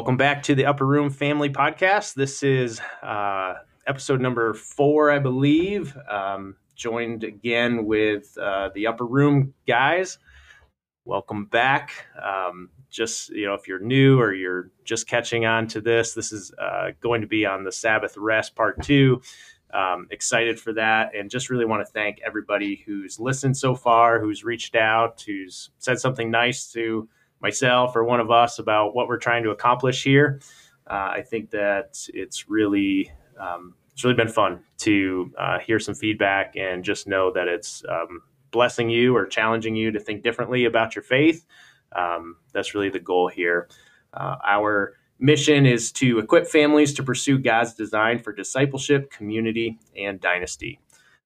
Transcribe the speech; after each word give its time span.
Welcome 0.00 0.16
back 0.16 0.42
to 0.44 0.54
the 0.54 0.64
Upper 0.64 0.86
Room 0.86 1.10
Family 1.10 1.50
Podcast. 1.50 2.14
This 2.14 2.42
is 2.42 2.80
uh, 3.02 3.56
episode 3.86 4.18
number 4.18 4.54
four, 4.54 5.10
I 5.10 5.18
believe. 5.18 5.94
Um, 6.08 6.56
joined 6.74 7.22
again 7.22 7.84
with 7.84 8.34
uh, 8.40 8.70
the 8.74 8.86
Upper 8.86 9.04
Room 9.04 9.52
guys. 9.66 10.16
Welcome 11.04 11.44
back. 11.44 12.06
Um, 12.18 12.70
just 12.88 13.28
you 13.28 13.44
know, 13.44 13.52
if 13.52 13.68
you're 13.68 13.78
new 13.78 14.18
or 14.18 14.32
you're 14.32 14.70
just 14.86 15.06
catching 15.06 15.44
on 15.44 15.66
to 15.68 15.82
this, 15.82 16.14
this 16.14 16.32
is 16.32 16.50
uh, 16.58 16.92
going 17.02 17.20
to 17.20 17.26
be 17.26 17.44
on 17.44 17.62
the 17.62 17.70
Sabbath 17.70 18.16
rest 18.16 18.56
part 18.56 18.82
two. 18.82 19.20
Um, 19.74 20.08
excited 20.10 20.58
for 20.58 20.72
that, 20.72 21.14
and 21.14 21.28
just 21.28 21.50
really 21.50 21.66
want 21.66 21.86
to 21.86 21.92
thank 21.92 22.22
everybody 22.24 22.82
who's 22.86 23.20
listened 23.20 23.54
so 23.54 23.74
far, 23.74 24.18
who's 24.18 24.44
reached 24.44 24.76
out, 24.76 25.22
who's 25.26 25.68
said 25.76 26.00
something 26.00 26.30
nice 26.30 26.72
to 26.72 27.06
myself 27.40 27.96
or 27.96 28.04
one 28.04 28.20
of 28.20 28.30
us 28.30 28.58
about 28.58 28.94
what 28.94 29.08
we're 29.08 29.18
trying 29.18 29.42
to 29.44 29.50
accomplish 29.50 30.02
here. 30.02 30.40
Uh, 30.86 31.12
I 31.14 31.22
think 31.22 31.50
that 31.50 31.98
it's 32.12 32.48
really 32.48 33.10
um, 33.38 33.74
it's 33.92 34.04
really 34.04 34.16
been 34.16 34.28
fun 34.28 34.60
to 34.78 35.32
uh, 35.38 35.58
hear 35.58 35.78
some 35.78 35.94
feedback 35.94 36.56
and 36.56 36.84
just 36.84 37.06
know 37.06 37.30
that 37.32 37.48
it's 37.48 37.82
um, 37.88 38.22
blessing 38.50 38.90
you 38.90 39.16
or 39.16 39.26
challenging 39.26 39.76
you 39.76 39.90
to 39.92 40.00
think 40.00 40.22
differently 40.22 40.64
about 40.64 40.94
your 40.94 41.02
faith. 41.02 41.46
Um, 41.94 42.36
that's 42.52 42.74
really 42.74 42.88
the 42.88 43.00
goal 43.00 43.28
here. 43.28 43.68
Uh, 44.14 44.36
our 44.44 44.94
mission 45.18 45.66
is 45.66 45.92
to 45.92 46.18
equip 46.18 46.46
families 46.46 46.94
to 46.94 47.02
pursue 47.02 47.38
God's 47.38 47.74
design 47.74 48.18
for 48.18 48.32
discipleship, 48.32 49.10
community, 49.10 49.78
and 49.96 50.20
dynasty. 50.20 50.80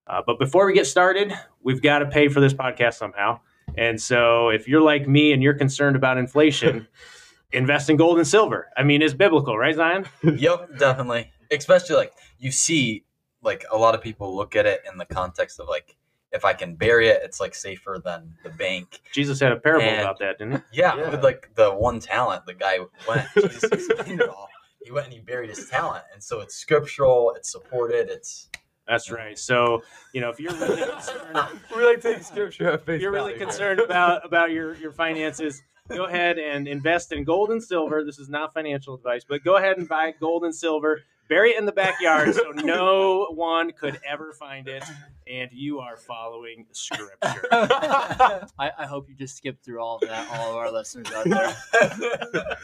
Uh, 0.07 0.21
but 0.27 0.39
before 0.39 0.67
we 0.67 0.75
get 0.75 0.87
started, 0.87 1.33
we've 1.63 1.81
got 1.81 2.01
to 2.01 2.07
pay 2.07 2.29
for 2.29 2.41
this 2.41 2.53
podcast 2.53 2.95
somehow. 2.95 3.41
And 3.77 4.01
so 4.01 4.49
if 4.49 4.69
you're 4.69 4.81
like 4.81 5.09
me 5.09 5.33
and 5.33 5.43
you're 5.43 5.55
concerned 5.55 5.97
about 5.97 6.19
inflation, 6.19 6.87
invest 7.53 7.89
in 7.89 7.97
gold 7.97 8.19
and 8.19 8.27
silver. 8.27 8.69
I 8.77 8.83
mean, 8.83 9.03
it's 9.03 9.15
biblical, 9.15 9.57
right, 9.57 9.75
Zion? 9.75 10.07
yep, 10.37 10.79
definitely. 10.79 11.31
Especially 11.51 11.97
like 11.97 12.13
you 12.39 12.51
see, 12.51 13.05
like 13.43 13.65
a 13.71 13.77
lot 13.77 13.95
of 13.95 14.03
people 14.03 14.35
look 14.35 14.57
at 14.57 14.67
it 14.67 14.83
in 14.91 14.99
the 14.99 15.05
context 15.07 15.61
of 15.61 15.69
like, 15.69 15.97
if 16.33 16.45
I 16.45 16.53
can 16.53 16.75
bury 16.75 17.09
it, 17.09 17.21
it's 17.23 17.39
like 17.39 17.55
safer 17.55 18.01
than 18.05 18.35
the 18.43 18.51
bank. 18.51 19.01
Jesus 19.13 19.39
had 19.39 19.53
a 19.53 19.57
parable 19.57 19.87
and, 19.87 20.01
about 20.01 20.19
that, 20.19 20.39
didn't 20.39 20.55
he? 20.55 20.81
Yeah, 20.81 20.97
yeah, 20.97 21.11
with 21.11 21.23
like 21.23 21.51
the 21.55 21.71
one 21.71 22.01
talent, 22.01 22.45
the 22.45 22.55
guy 22.55 22.81
went, 23.09 23.29
Jesus 23.37 23.65
explained 23.65 24.21
it 24.21 24.29
all. 24.29 24.49
He 24.85 24.91
went 24.91 25.07
and 25.07 25.15
he 25.15 25.21
buried 25.21 25.51
his 25.51 25.69
talent. 25.71 26.05
And 26.13 26.23
so 26.23 26.41
it's 26.41 26.57
scriptural, 26.57 27.33
it's 27.37 27.51
supported, 27.51 28.09
it's 28.11 28.49
that's 28.87 29.11
right. 29.11 29.39
So, 29.39 29.83
you 30.13 30.21
know, 30.21 30.31
if 30.31 30.39
you're 30.39 30.53
really 30.53 30.91
concerned, 30.91 31.61
we 31.77 31.85
like 31.85 32.01
taking 32.01 32.23
scripture 32.23 32.73
at 32.73 32.85
face 32.85 33.01
You're 33.01 33.13
really 33.13 33.35
concerned 33.35 33.81
about 33.81 34.25
about 34.25 34.51
your 34.51 34.75
your 34.77 34.93
finances. 34.93 35.63
Go 35.89 36.05
ahead 36.05 36.39
and 36.39 36.67
invest 36.67 37.13
in 37.13 37.25
gold 37.25 37.51
and 37.51 37.63
silver. 37.63 38.05
This 38.05 38.19
is 38.19 38.29
not 38.29 38.55
financial 38.55 38.95
advice, 38.95 39.23
but 39.29 39.45
go 39.45 39.57
ahead 39.57 39.77
and 39.77 39.87
buy 39.87 40.15
gold 40.19 40.45
and 40.45 40.55
silver. 40.55 41.03
Bury 41.29 41.51
it 41.51 41.59
in 41.59 41.65
the 41.65 41.73
backyard 41.73 42.35
so 42.35 42.51
no 42.55 43.29
one 43.31 43.73
could 43.73 43.99
ever 44.07 44.33
find 44.35 44.69
it, 44.69 44.85
and 45.27 45.51
you 45.53 45.81
are 45.81 45.97
following 45.97 46.67
scripture. 46.73 47.17
I, 47.53 48.71
I 48.79 48.87
hope 48.87 49.09
you 49.09 49.15
just 49.15 49.37
skipped 49.37 49.65
through 49.65 49.81
all 49.81 49.97
of 49.97 50.09
that, 50.09 50.29
all 50.33 50.51
of 50.51 50.57
our 50.57 50.71
listeners 50.71 51.11
out 51.13 51.25
there. 51.25 52.57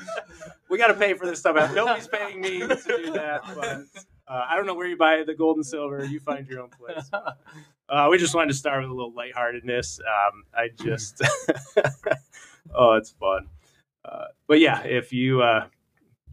we 0.69 0.77
got 0.77 0.89
to 0.89 0.95
pay 0.95 1.15
for 1.15 1.27
this 1.27 1.41
stuff. 1.41 1.75
Nobody's 1.75 2.09
paying 2.09 2.41
me 2.41 2.61
to 2.61 2.77
do 2.87 3.13
that, 3.13 3.43
but 3.55 4.05
uh, 4.31 4.47
I 4.48 4.56
don't 4.56 4.67
know 4.67 4.75
where 4.75 4.86
you 4.86 4.97
buy 4.97 5.25
the 5.27 5.34
gold 5.34 5.56
and 5.56 5.67
silver. 5.67 6.05
You 6.05 6.20
find 6.20 6.47
your 6.47 6.61
own 6.62 6.70
place. 6.70 7.11
Uh, 7.92 8.06
we 8.09 8.17
just 8.19 8.36
wanted 8.36 8.47
to 8.47 8.55
start 8.55 8.81
with 8.81 8.89
a 8.89 8.95
little 8.95 9.12
lightheartedness. 9.14 9.98
Um, 9.98 10.45
I 10.55 10.69
just, 10.81 11.20
oh, 12.73 12.92
it's 12.92 13.11
fun. 13.11 13.48
Uh, 14.05 14.27
but 14.47 14.61
yeah, 14.61 14.84
if 14.84 15.12
you 15.12 15.42
uh, 15.42 15.67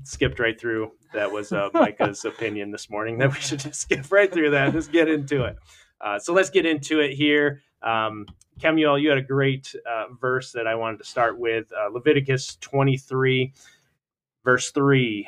skipped 0.04 0.40
right 0.40 0.62
through, 0.62 0.92
that 1.16 1.32
was 1.32 1.52
uh, 1.52 1.70
Micah's 1.74 2.26
opinion 2.26 2.70
this 2.70 2.92
morning. 2.92 3.18
That 3.18 3.34
we 3.34 3.40
should 3.40 3.58
just 3.58 3.82
skip 3.82 4.12
right 4.12 4.32
through 4.32 4.52
that. 4.52 4.72
Just 4.72 4.92
get 4.92 5.10
into 5.10 5.46
it. 5.46 5.58
Uh, 6.00 6.20
so 6.20 6.32
let's 6.32 6.52
get 6.52 6.68
into 6.68 7.00
it 7.00 7.16
here. 7.16 7.64
Um, 7.82 8.28
Kemuel, 8.62 9.00
you 9.00 9.10
had 9.10 9.18
a 9.18 9.24
great 9.24 9.74
verse 10.22 10.52
that 10.52 10.68
I 10.68 10.76
wanted 10.76 11.00
to 11.00 11.06
start 11.06 11.40
with. 11.40 11.74
Leviticus 11.92 12.58
23, 12.62 13.52
verse 14.44 14.70
3. 14.70 15.28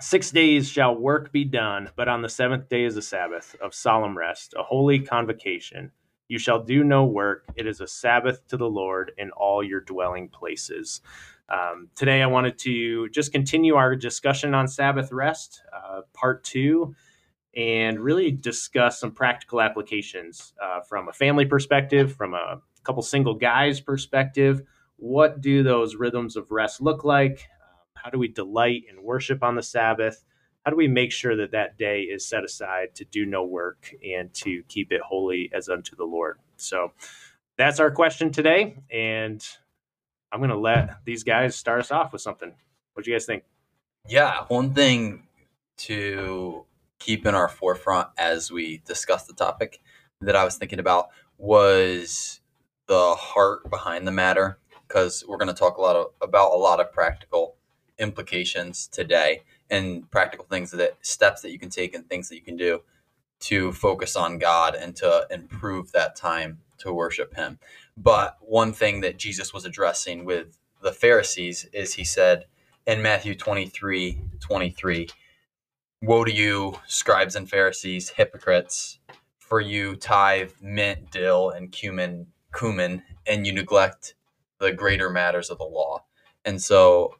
Six 0.00 0.30
days 0.30 0.68
shall 0.68 0.94
work 0.94 1.32
be 1.32 1.44
done, 1.44 1.90
but 1.96 2.06
on 2.06 2.22
the 2.22 2.28
seventh 2.28 2.68
day 2.68 2.84
is 2.84 2.96
a 2.96 3.02
Sabbath 3.02 3.56
of 3.60 3.74
solemn 3.74 4.16
rest, 4.16 4.54
a 4.56 4.62
holy 4.62 5.00
convocation. 5.00 5.90
You 6.28 6.38
shall 6.38 6.62
do 6.62 6.84
no 6.84 7.04
work. 7.04 7.46
It 7.56 7.66
is 7.66 7.80
a 7.80 7.88
Sabbath 7.88 8.46
to 8.46 8.56
the 8.56 8.70
Lord 8.70 9.10
in 9.18 9.32
all 9.32 9.60
your 9.60 9.80
dwelling 9.80 10.28
places. 10.28 11.00
Um, 11.48 11.88
today, 11.96 12.22
I 12.22 12.26
wanted 12.26 12.58
to 12.58 13.08
just 13.08 13.32
continue 13.32 13.74
our 13.74 13.96
discussion 13.96 14.54
on 14.54 14.68
Sabbath 14.68 15.10
rest, 15.10 15.62
uh, 15.74 16.02
part 16.12 16.44
two, 16.44 16.94
and 17.56 17.98
really 17.98 18.30
discuss 18.30 19.00
some 19.00 19.10
practical 19.10 19.60
applications 19.60 20.52
uh, 20.62 20.80
from 20.82 21.08
a 21.08 21.12
family 21.12 21.44
perspective, 21.44 22.14
from 22.14 22.34
a 22.34 22.60
couple 22.84 23.02
single 23.02 23.34
guys' 23.34 23.80
perspective. 23.80 24.62
What 24.94 25.40
do 25.40 25.64
those 25.64 25.96
rhythms 25.96 26.36
of 26.36 26.52
rest 26.52 26.80
look 26.80 27.02
like? 27.02 27.48
How 28.02 28.10
do 28.10 28.18
we 28.18 28.28
delight 28.28 28.84
and 28.88 29.02
worship 29.02 29.42
on 29.42 29.54
the 29.54 29.62
Sabbath? 29.62 30.24
How 30.64 30.70
do 30.70 30.76
we 30.76 30.88
make 30.88 31.12
sure 31.12 31.36
that 31.36 31.52
that 31.52 31.78
day 31.78 32.02
is 32.02 32.26
set 32.26 32.44
aside 32.44 32.94
to 32.96 33.04
do 33.04 33.24
no 33.24 33.44
work 33.44 33.94
and 34.04 34.32
to 34.34 34.62
keep 34.68 34.92
it 34.92 35.00
holy 35.00 35.50
as 35.54 35.68
unto 35.68 35.96
the 35.96 36.04
Lord? 36.04 36.38
So 36.56 36.92
that's 37.56 37.80
our 37.80 37.90
question 37.90 38.30
today. 38.30 38.76
And 38.90 39.46
I'm 40.30 40.40
going 40.40 40.50
to 40.50 40.58
let 40.58 41.04
these 41.04 41.24
guys 41.24 41.56
start 41.56 41.80
us 41.80 41.90
off 41.90 42.12
with 42.12 42.22
something. 42.22 42.52
What 42.94 43.04
do 43.04 43.10
you 43.10 43.16
guys 43.16 43.26
think? 43.26 43.44
Yeah, 44.08 44.44
one 44.48 44.74
thing 44.74 45.26
to 45.78 46.64
keep 46.98 47.26
in 47.26 47.34
our 47.34 47.48
forefront 47.48 48.08
as 48.18 48.50
we 48.50 48.82
discuss 48.84 49.24
the 49.24 49.34
topic 49.34 49.80
that 50.20 50.36
I 50.36 50.44
was 50.44 50.56
thinking 50.56 50.80
about 50.80 51.08
was 51.36 52.40
the 52.88 53.14
heart 53.14 53.70
behind 53.70 54.06
the 54.06 54.12
matter 54.12 54.58
because 54.86 55.24
we're 55.28 55.36
going 55.36 55.48
to 55.48 55.54
talk 55.54 55.76
a 55.76 55.80
lot 55.80 55.94
of, 55.94 56.06
about 56.20 56.52
a 56.52 56.56
lot 56.56 56.80
of 56.80 56.92
practical 56.92 57.57
implications 57.98 58.88
today 58.88 59.42
and 59.70 60.10
practical 60.10 60.46
things 60.46 60.70
that 60.70 60.96
steps 61.02 61.42
that 61.42 61.50
you 61.50 61.58
can 61.58 61.70
take 61.70 61.94
and 61.94 62.08
things 62.08 62.28
that 62.28 62.36
you 62.36 62.42
can 62.42 62.56
do 62.56 62.80
to 63.40 63.72
focus 63.72 64.16
on 64.16 64.38
God 64.38 64.74
and 64.74 64.96
to 64.96 65.26
improve 65.30 65.92
that 65.92 66.16
time 66.16 66.58
to 66.78 66.92
worship 66.92 67.34
him. 67.34 67.58
But 67.96 68.36
one 68.40 68.72
thing 68.72 69.00
that 69.02 69.18
Jesus 69.18 69.52
was 69.52 69.64
addressing 69.64 70.24
with 70.24 70.58
the 70.82 70.92
Pharisees 70.92 71.68
is 71.72 71.94
he 71.94 72.04
said 72.04 72.46
in 72.86 73.02
Matthew 73.02 73.34
23, 73.34 74.20
23, 74.40 75.08
Woe 76.02 76.24
to 76.24 76.32
you, 76.32 76.78
scribes 76.86 77.34
and 77.34 77.50
Pharisees, 77.50 78.10
hypocrites, 78.10 79.00
for 79.38 79.60
you 79.60 79.96
tithe 79.96 80.52
mint, 80.60 81.10
dill, 81.10 81.50
and 81.50 81.72
cumin, 81.72 82.28
cumin, 82.56 83.02
and 83.26 83.46
you 83.46 83.52
neglect 83.52 84.14
the 84.58 84.72
greater 84.72 85.10
matters 85.10 85.50
of 85.50 85.58
the 85.58 85.64
law. 85.64 86.04
And 86.44 86.62
so 86.62 87.16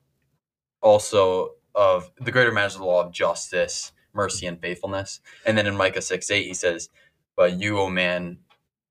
also 0.81 1.53
of 1.75 2.11
the 2.21 2.33
greater 2.33 2.53
matters 2.53 2.75
of 2.75 2.81
the 2.81 2.87
law 2.87 3.05
of 3.05 3.13
justice, 3.13 3.93
mercy, 4.13 4.47
and 4.47 4.61
faithfulness. 4.61 5.21
And 5.47 5.57
then 5.57 5.67
in 5.67 5.77
Micah 5.77 6.03
6 6.03 6.31
8, 6.31 6.47
he 6.47 6.55
says, 6.55 6.89
But 7.37 7.59
you, 7.59 7.79
O 7.79 7.89
man, 7.89 8.39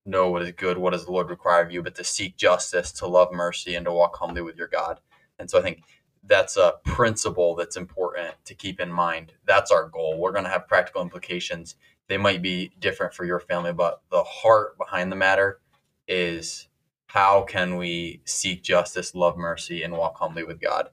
know 0.06 0.30
what 0.32 0.42
is 0.42 0.52
good, 0.54 0.78
what 0.78 0.94
does 0.94 1.06
the 1.06 1.12
Lord 1.12 1.30
require 1.30 1.64
of 1.64 1.72
you, 1.72 1.84
but 1.84 1.96
to 1.96 2.04
seek 2.04 2.38
justice, 2.38 2.92
to 2.94 3.08
love 3.08 3.32
mercy, 3.32 3.76
and 3.76 3.86
to 3.86 3.92
walk 3.92 4.18
humbly 4.18 4.42
with 4.42 4.56
your 4.56 4.68
God. 4.68 5.00
And 5.38 5.50
so 5.50 5.60
I 5.60 5.62
think 5.62 5.84
that's 6.24 6.58
a 6.58 6.76
principle 6.86 7.56
that's 7.56 7.78
important 7.78 8.36
to 8.46 8.56
keep 8.56 8.80
in 8.80 8.92
mind. 8.92 9.34
That's 9.46 9.72
our 9.72 9.88
goal. 9.88 10.20
We're 10.20 10.32
going 10.32 10.46
to 10.46 10.50
have 10.50 10.68
practical 10.68 11.02
implications. 11.02 11.76
They 12.08 12.18
might 12.18 12.42
be 12.42 12.72
different 12.80 13.14
for 13.14 13.26
your 13.26 13.40
family, 13.40 13.74
but 13.74 14.02
the 14.12 14.24
heart 14.24 14.78
behind 14.78 15.12
the 15.12 15.16
matter 15.16 15.60
is 16.08 16.68
how 17.08 17.44
can 17.44 17.76
we 17.78 18.22
seek 18.26 18.64
justice, 18.64 19.16
love 19.16 19.38
mercy, 19.38 19.84
and 19.84 19.94
walk 19.94 20.18
humbly 20.18 20.44
with 20.44 20.60
God? 20.60 20.90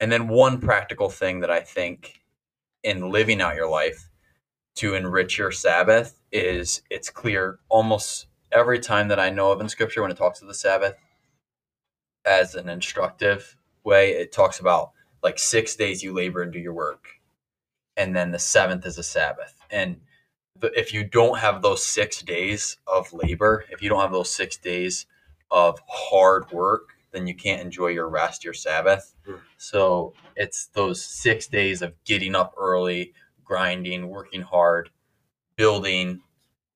And 0.00 0.10
then 0.10 0.28
one 0.28 0.60
practical 0.60 1.08
thing 1.08 1.40
that 1.40 1.50
I 1.50 1.60
think 1.60 2.22
in 2.82 3.10
living 3.10 3.40
out 3.40 3.56
your 3.56 3.68
life 3.68 4.10
to 4.76 4.94
enrich 4.94 5.38
your 5.38 5.52
Sabbath 5.52 6.20
is 6.32 6.82
it's 6.90 7.10
clear 7.10 7.58
almost 7.68 8.26
every 8.52 8.78
time 8.78 9.08
that 9.08 9.20
I 9.20 9.30
know 9.30 9.52
of 9.52 9.60
in 9.60 9.68
scripture 9.68 10.02
when 10.02 10.10
it 10.10 10.16
talks 10.16 10.42
of 10.42 10.48
the 10.48 10.54
Sabbath 10.54 10.96
as 12.24 12.54
an 12.54 12.68
instructive 12.68 13.56
way, 13.84 14.10
it 14.10 14.32
talks 14.32 14.60
about 14.60 14.92
like 15.22 15.38
six 15.38 15.76
days 15.76 16.02
you 16.02 16.12
labor 16.12 16.42
and 16.42 16.52
do 16.52 16.58
your 16.58 16.72
work. 16.72 17.06
And 17.96 18.14
then 18.14 18.32
the 18.32 18.38
seventh 18.38 18.86
is 18.86 18.98
a 18.98 19.02
Sabbath. 19.02 19.54
And 19.70 20.00
if 20.62 20.92
you 20.92 21.04
don't 21.04 21.38
have 21.38 21.62
those 21.62 21.84
six 21.84 22.22
days 22.22 22.78
of 22.86 23.12
labor, 23.12 23.64
if 23.70 23.82
you 23.82 23.88
don't 23.88 24.00
have 24.00 24.12
those 24.12 24.30
six 24.30 24.56
days 24.56 25.06
of 25.50 25.80
hard 25.86 26.50
work, 26.50 26.93
then 27.14 27.26
you 27.26 27.34
can't 27.34 27.62
enjoy 27.62 27.88
your 27.88 28.08
rest, 28.08 28.44
your 28.44 28.52
Sabbath. 28.52 29.14
Mm. 29.26 29.38
So 29.56 30.14
it's 30.36 30.66
those 30.66 31.04
six 31.04 31.46
days 31.46 31.80
of 31.80 31.94
getting 32.04 32.34
up 32.34 32.54
early, 32.58 33.14
grinding, 33.44 34.08
working 34.08 34.42
hard, 34.42 34.90
building, 35.56 36.20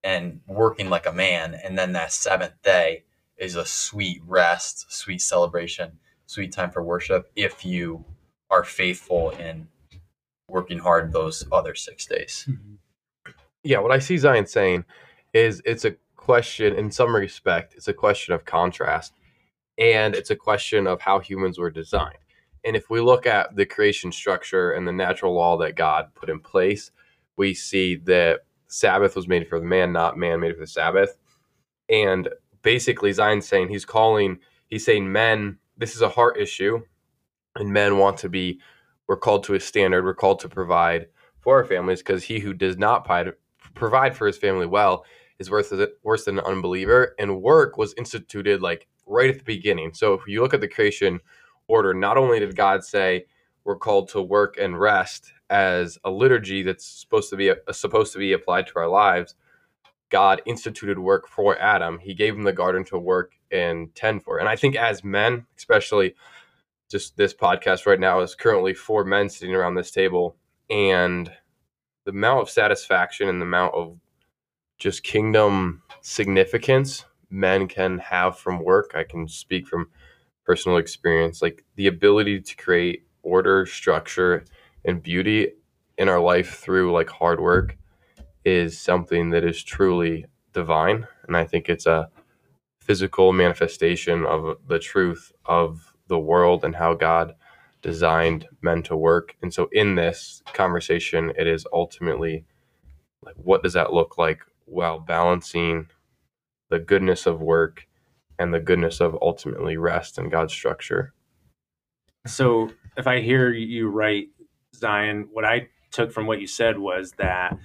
and 0.04 0.40
working 0.46 0.88
like 0.88 1.06
a 1.06 1.12
man. 1.12 1.54
And 1.54 1.76
then 1.76 1.92
that 1.92 2.12
seventh 2.12 2.62
day 2.62 3.04
is 3.36 3.56
a 3.56 3.66
sweet 3.66 4.22
rest, 4.26 4.92
sweet 4.92 5.20
celebration, 5.20 5.98
sweet 6.26 6.52
time 6.52 6.70
for 6.70 6.82
worship 6.82 7.30
if 7.34 7.64
you 7.64 8.04
are 8.50 8.64
faithful 8.64 9.30
in 9.30 9.68
working 10.48 10.78
hard 10.78 11.12
those 11.12 11.44
other 11.52 11.74
six 11.74 12.06
days. 12.06 12.48
Yeah, 13.62 13.80
what 13.80 13.92
I 13.92 13.98
see 13.98 14.16
Zion 14.16 14.46
saying 14.46 14.84
is 15.34 15.60
it's 15.64 15.84
a 15.84 15.96
question, 16.16 16.74
in 16.74 16.90
some 16.90 17.14
respect, 17.14 17.74
it's 17.74 17.88
a 17.88 17.92
question 17.92 18.34
of 18.34 18.44
contrast, 18.44 19.12
and 19.78 20.14
it's 20.14 20.30
a 20.30 20.36
question 20.36 20.86
of 20.86 21.00
how 21.00 21.20
humans 21.20 21.58
were 21.58 21.70
designed. 21.70 22.18
And 22.64 22.74
if 22.74 22.90
we 22.90 23.00
look 23.00 23.26
at 23.26 23.54
the 23.54 23.64
creation 23.64 24.10
structure 24.10 24.72
and 24.72 24.86
the 24.86 24.92
natural 24.92 25.34
law 25.34 25.56
that 25.58 25.76
God 25.76 26.08
put 26.14 26.28
in 26.28 26.40
place, 26.40 26.90
we 27.36 27.54
see 27.54 27.96
that 28.04 28.40
Sabbath 28.66 29.14
was 29.16 29.28
made 29.28 29.48
for 29.48 29.60
the 29.60 29.66
man, 29.66 29.92
not 29.92 30.18
man 30.18 30.40
made 30.40 30.54
for 30.54 30.60
the 30.60 30.66
Sabbath. 30.66 31.16
And 31.88 32.28
basically, 32.62 33.12
Zion's 33.12 33.46
saying 33.46 33.68
he's 33.68 33.84
calling, 33.84 34.38
he's 34.66 34.84
saying 34.84 35.10
men, 35.10 35.58
this 35.76 35.94
is 35.94 36.02
a 36.02 36.08
heart 36.08 36.36
issue, 36.38 36.80
and 37.54 37.72
men 37.72 37.98
want 37.98 38.18
to 38.18 38.28
be, 38.28 38.60
we're 39.06 39.16
called 39.16 39.44
to 39.44 39.54
a 39.54 39.60
standard, 39.60 40.04
we're 40.04 40.14
called 40.14 40.40
to 40.40 40.48
provide 40.48 41.06
for 41.40 41.56
our 41.56 41.64
families 41.64 42.00
because 42.00 42.24
he 42.24 42.40
who 42.40 42.52
does 42.52 42.76
not 42.76 43.06
provide, 43.74 44.16
for 44.16 44.26
his 44.26 44.36
family 44.36 44.66
well 44.66 45.04
is 45.38 45.50
worse, 45.50 45.72
worse 46.02 46.24
than 46.24 46.38
an 46.38 46.44
unbeliever. 46.44 47.14
And 47.18 47.40
work 47.40 47.78
was 47.78 47.94
instituted 47.96 48.60
like 48.60 48.88
right 49.08 49.30
at 49.30 49.38
the 49.38 49.44
beginning. 49.44 49.92
So 49.94 50.14
if 50.14 50.22
you 50.26 50.42
look 50.42 50.54
at 50.54 50.60
the 50.60 50.68
creation 50.68 51.20
order, 51.66 51.94
not 51.94 52.16
only 52.16 52.38
did 52.38 52.56
God 52.56 52.84
say 52.84 53.26
we're 53.64 53.76
called 53.76 54.08
to 54.10 54.22
work 54.22 54.56
and 54.58 54.78
rest 54.78 55.32
as 55.50 55.98
a 56.04 56.10
liturgy 56.10 56.62
that's 56.62 56.84
supposed 56.84 57.30
to 57.30 57.36
be 57.36 57.52
supposed 57.72 58.12
to 58.12 58.18
be 58.18 58.32
applied 58.32 58.66
to 58.68 58.76
our 58.76 58.88
lives, 58.88 59.34
God 60.10 60.40
instituted 60.46 60.98
work 60.98 61.28
for 61.28 61.58
Adam. 61.58 61.98
He 61.98 62.14
gave 62.14 62.34
him 62.34 62.44
the 62.44 62.52
garden 62.52 62.84
to 62.84 62.98
work 62.98 63.32
and 63.50 63.94
tend 63.94 64.22
for. 64.22 64.38
And 64.38 64.48
I 64.48 64.56
think 64.56 64.76
as 64.76 65.04
men, 65.04 65.46
especially 65.56 66.14
just 66.90 67.16
this 67.16 67.34
podcast 67.34 67.86
right 67.86 68.00
now 68.00 68.20
is 68.20 68.34
currently 68.34 68.72
four 68.72 69.04
men 69.04 69.28
sitting 69.28 69.54
around 69.54 69.74
this 69.74 69.90
table 69.90 70.36
and 70.70 71.30
the 72.04 72.10
amount 72.10 72.40
of 72.40 72.50
satisfaction 72.50 73.28
and 73.28 73.40
the 73.40 73.46
amount 73.46 73.74
of 73.74 73.98
just 74.78 75.02
kingdom 75.02 75.82
significance 76.00 77.04
men 77.30 77.68
can 77.68 77.98
have 77.98 78.38
from 78.38 78.62
work. 78.62 78.92
I 78.94 79.04
can 79.04 79.28
speak 79.28 79.66
from 79.66 79.90
personal 80.44 80.78
experience, 80.78 81.42
like 81.42 81.64
the 81.76 81.86
ability 81.86 82.40
to 82.40 82.56
create 82.56 83.04
order, 83.22 83.66
structure, 83.66 84.44
and 84.84 85.02
beauty 85.02 85.52
in 85.98 86.08
our 86.08 86.20
life 86.20 86.58
through 86.58 86.92
like 86.92 87.10
hard 87.10 87.40
work 87.40 87.76
is 88.44 88.80
something 88.80 89.30
that 89.30 89.44
is 89.44 89.62
truly 89.62 90.26
divine. 90.52 91.06
And 91.26 91.36
I 91.36 91.44
think 91.44 91.68
it's 91.68 91.86
a 91.86 92.08
physical 92.80 93.32
manifestation 93.32 94.24
of 94.24 94.56
the 94.66 94.78
truth 94.78 95.32
of 95.44 95.92
the 96.06 96.18
world 96.18 96.64
and 96.64 96.74
how 96.74 96.94
God 96.94 97.34
designed 97.82 98.46
men 98.62 98.82
to 98.84 98.96
work. 98.96 99.36
And 99.42 99.52
so 99.52 99.68
in 99.72 99.94
this 99.94 100.42
conversation, 100.54 101.32
it 101.36 101.46
is 101.46 101.66
ultimately 101.72 102.46
like 103.22 103.34
what 103.36 103.62
does 103.62 103.74
that 103.74 103.92
look 103.92 104.16
like 104.16 104.40
while 104.64 104.98
balancing 104.98 105.88
the 106.70 106.78
goodness 106.78 107.26
of 107.26 107.40
work 107.40 107.86
and 108.38 108.52
the 108.52 108.60
goodness 108.60 109.00
of 109.00 109.16
ultimately 109.20 109.76
rest 109.76 110.18
and 110.18 110.30
God's 110.30 110.52
structure. 110.52 111.12
So, 112.26 112.70
if 112.96 113.06
I 113.06 113.20
hear 113.20 113.50
you 113.50 113.88
right, 113.88 114.28
Zion, 114.74 115.28
what 115.32 115.44
I 115.44 115.68
took 115.90 116.12
from 116.12 116.26
what 116.26 116.40
you 116.40 116.46
said 116.46 116.78
was 116.78 117.12
that 117.12 117.56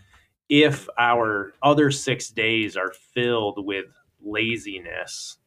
if 0.49 0.87
our 0.97 1.53
other 1.61 1.91
six 1.91 2.29
days 2.29 2.77
are 2.77 2.91
filled 3.13 3.65
with 3.65 3.85
laziness 4.23 5.37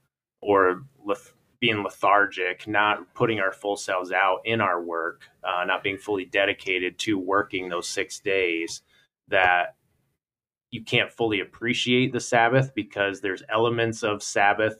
or 0.41 0.83
leth- 1.05 1.33
being 1.61 1.83
lethargic, 1.83 2.67
not 2.67 3.15
putting 3.15 3.41
our 3.41 3.53
full 3.53 3.77
selves 3.77 4.13
out 4.13 4.41
in 4.45 4.61
our 4.61 4.83
work, 4.83 5.23
uh, 5.45 5.65
not 5.65 5.83
being 5.83 5.97
fully 5.97 6.25
dedicated 6.25 6.99
to 6.99 7.19
working 7.19 7.69
those 7.69 7.89
six 7.89 8.21
days, 8.21 8.83
that 9.29 9.75
you 10.77 10.85
can't 10.85 11.11
fully 11.11 11.41
appreciate 11.41 12.13
the 12.13 12.21
Sabbath 12.21 12.75
because 12.75 13.23
there's 13.23 13.43
elements 13.49 14.03
of 14.03 14.23
Sabbath 14.23 14.77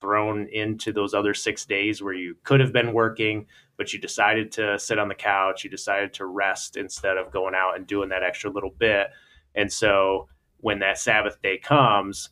thrown 0.00 0.46
into 0.52 0.92
those 0.92 1.12
other 1.12 1.34
six 1.34 1.66
days 1.66 2.00
where 2.00 2.14
you 2.14 2.36
could 2.44 2.60
have 2.60 2.72
been 2.72 2.92
working, 2.92 3.44
but 3.76 3.92
you 3.92 3.98
decided 3.98 4.52
to 4.52 4.78
sit 4.78 4.96
on 4.96 5.08
the 5.08 5.14
couch, 5.16 5.64
you 5.64 5.70
decided 5.70 6.12
to 6.14 6.26
rest 6.26 6.76
instead 6.76 7.16
of 7.16 7.32
going 7.32 7.52
out 7.56 7.74
and 7.74 7.84
doing 7.88 8.08
that 8.10 8.22
extra 8.22 8.48
little 8.48 8.72
bit. 8.78 9.08
And 9.56 9.72
so 9.72 10.28
when 10.58 10.78
that 10.78 10.98
Sabbath 10.98 11.42
day 11.42 11.58
comes, 11.58 12.30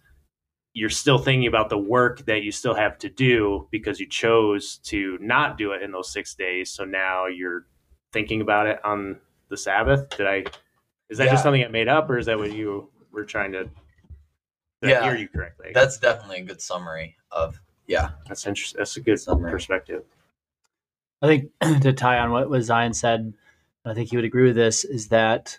you're 0.72 0.88
still 0.88 1.18
thinking 1.18 1.48
about 1.48 1.68
the 1.68 1.78
work 1.78 2.24
that 2.26 2.44
you 2.44 2.52
still 2.52 2.74
have 2.74 2.98
to 2.98 3.08
do 3.08 3.66
because 3.72 3.98
you 3.98 4.08
chose 4.08 4.78
to 4.84 5.18
not 5.20 5.58
do 5.58 5.72
it 5.72 5.82
in 5.82 5.90
those 5.90 6.12
six 6.12 6.36
days. 6.36 6.70
So 6.70 6.84
now 6.84 7.26
you're 7.26 7.66
thinking 8.12 8.42
about 8.42 8.68
it 8.68 8.78
on 8.84 9.18
the 9.48 9.56
Sabbath. 9.56 10.08
Did 10.10 10.28
I, 10.28 10.44
is 11.08 11.18
that 11.18 11.24
Yeah. 11.24 11.30
just 11.32 11.42
something 11.42 11.64
I 11.64 11.68
made 11.68 11.88
up 11.88 12.08
or 12.10 12.18
is 12.18 12.26
that 12.26 12.38
what 12.38 12.52
you 12.52 12.90
were 13.12 13.24
trying 13.24 13.52
to, 13.52 13.64
did 13.64 13.70
I 14.84 14.88
Yeah. 14.90 15.02
hear 15.04 15.16
you 15.16 15.28
correctly? 15.28 15.70
That's 15.74 15.98
definitely 15.98 16.38
a 16.38 16.44
good 16.44 16.60
summary 16.60 17.16
of 17.30 17.60
yeah. 17.86 18.10
That's 18.26 18.46
interesting. 18.46 18.78
That's 18.78 18.96
a 18.96 19.00
good 19.00 19.20
Summary. 19.20 19.50
perspective. 19.52 20.04
I 21.22 21.26
think 21.28 21.50
to 21.82 21.92
tie 21.92 22.18
on 22.18 22.30
what, 22.32 22.50
what 22.50 22.62
Zion 22.62 22.92
said, 22.94 23.32
I 23.84 23.94
think 23.94 24.10
he 24.10 24.16
would 24.16 24.24
agree 24.24 24.42
with 24.44 24.56
this, 24.56 24.84
is 24.84 25.08
that 25.08 25.58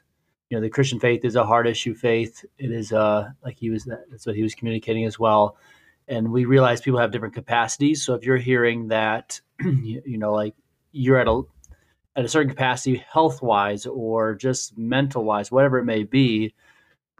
you 0.49 0.57
know 0.57 0.61
the 0.61 0.69
Christian 0.69 0.99
faith 0.99 1.23
is 1.25 1.35
a 1.35 1.45
hard 1.45 1.67
issue 1.67 1.93
faith. 1.95 2.43
It 2.57 2.71
is 2.71 2.91
uh 2.91 3.29
like 3.43 3.57
he 3.57 3.69
was 3.69 3.85
that's 4.09 4.25
what 4.25 4.35
he 4.35 4.43
was 4.43 4.55
communicating 4.55 5.05
as 5.05 5.17
well, 5.17 5.55
and 6.09 6.31
we 6.31 6.45
realize 6.45 6.81
people 6.81 6.99
have 6.99 7.11
different 7.11 7.33
capacities. 7.33 8.03
So 8.03 8.13
if 8.13 8.23
you're 8.25 8.37
hearing 8.37 8.89
that, 8.89 9.39
you, 9.61 10.01
you 10.05 10.17
know, 10.17 10.33
like 10.33 10.53
you're 10.91 11.17
at 11.17 11.27
a 11.27 11.41
at 12.17 12.25
a 12.25 12.27
certain 12.27 12.49
capacity, 12.49 12.97
health 13.11 13.43
wise 13.43 13.85
or 13.85 14.33
just 14.33 14.75
mental 14.75 15.23
wise, 15.23 15.51
whatever 15.51 15.77
it 15.77 15.85
may 15.85 16.03
be, 16.03 16.53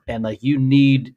and 0.08 0.24
like 0.24 0.42
you 0.42 0.58
need 0.58 1.14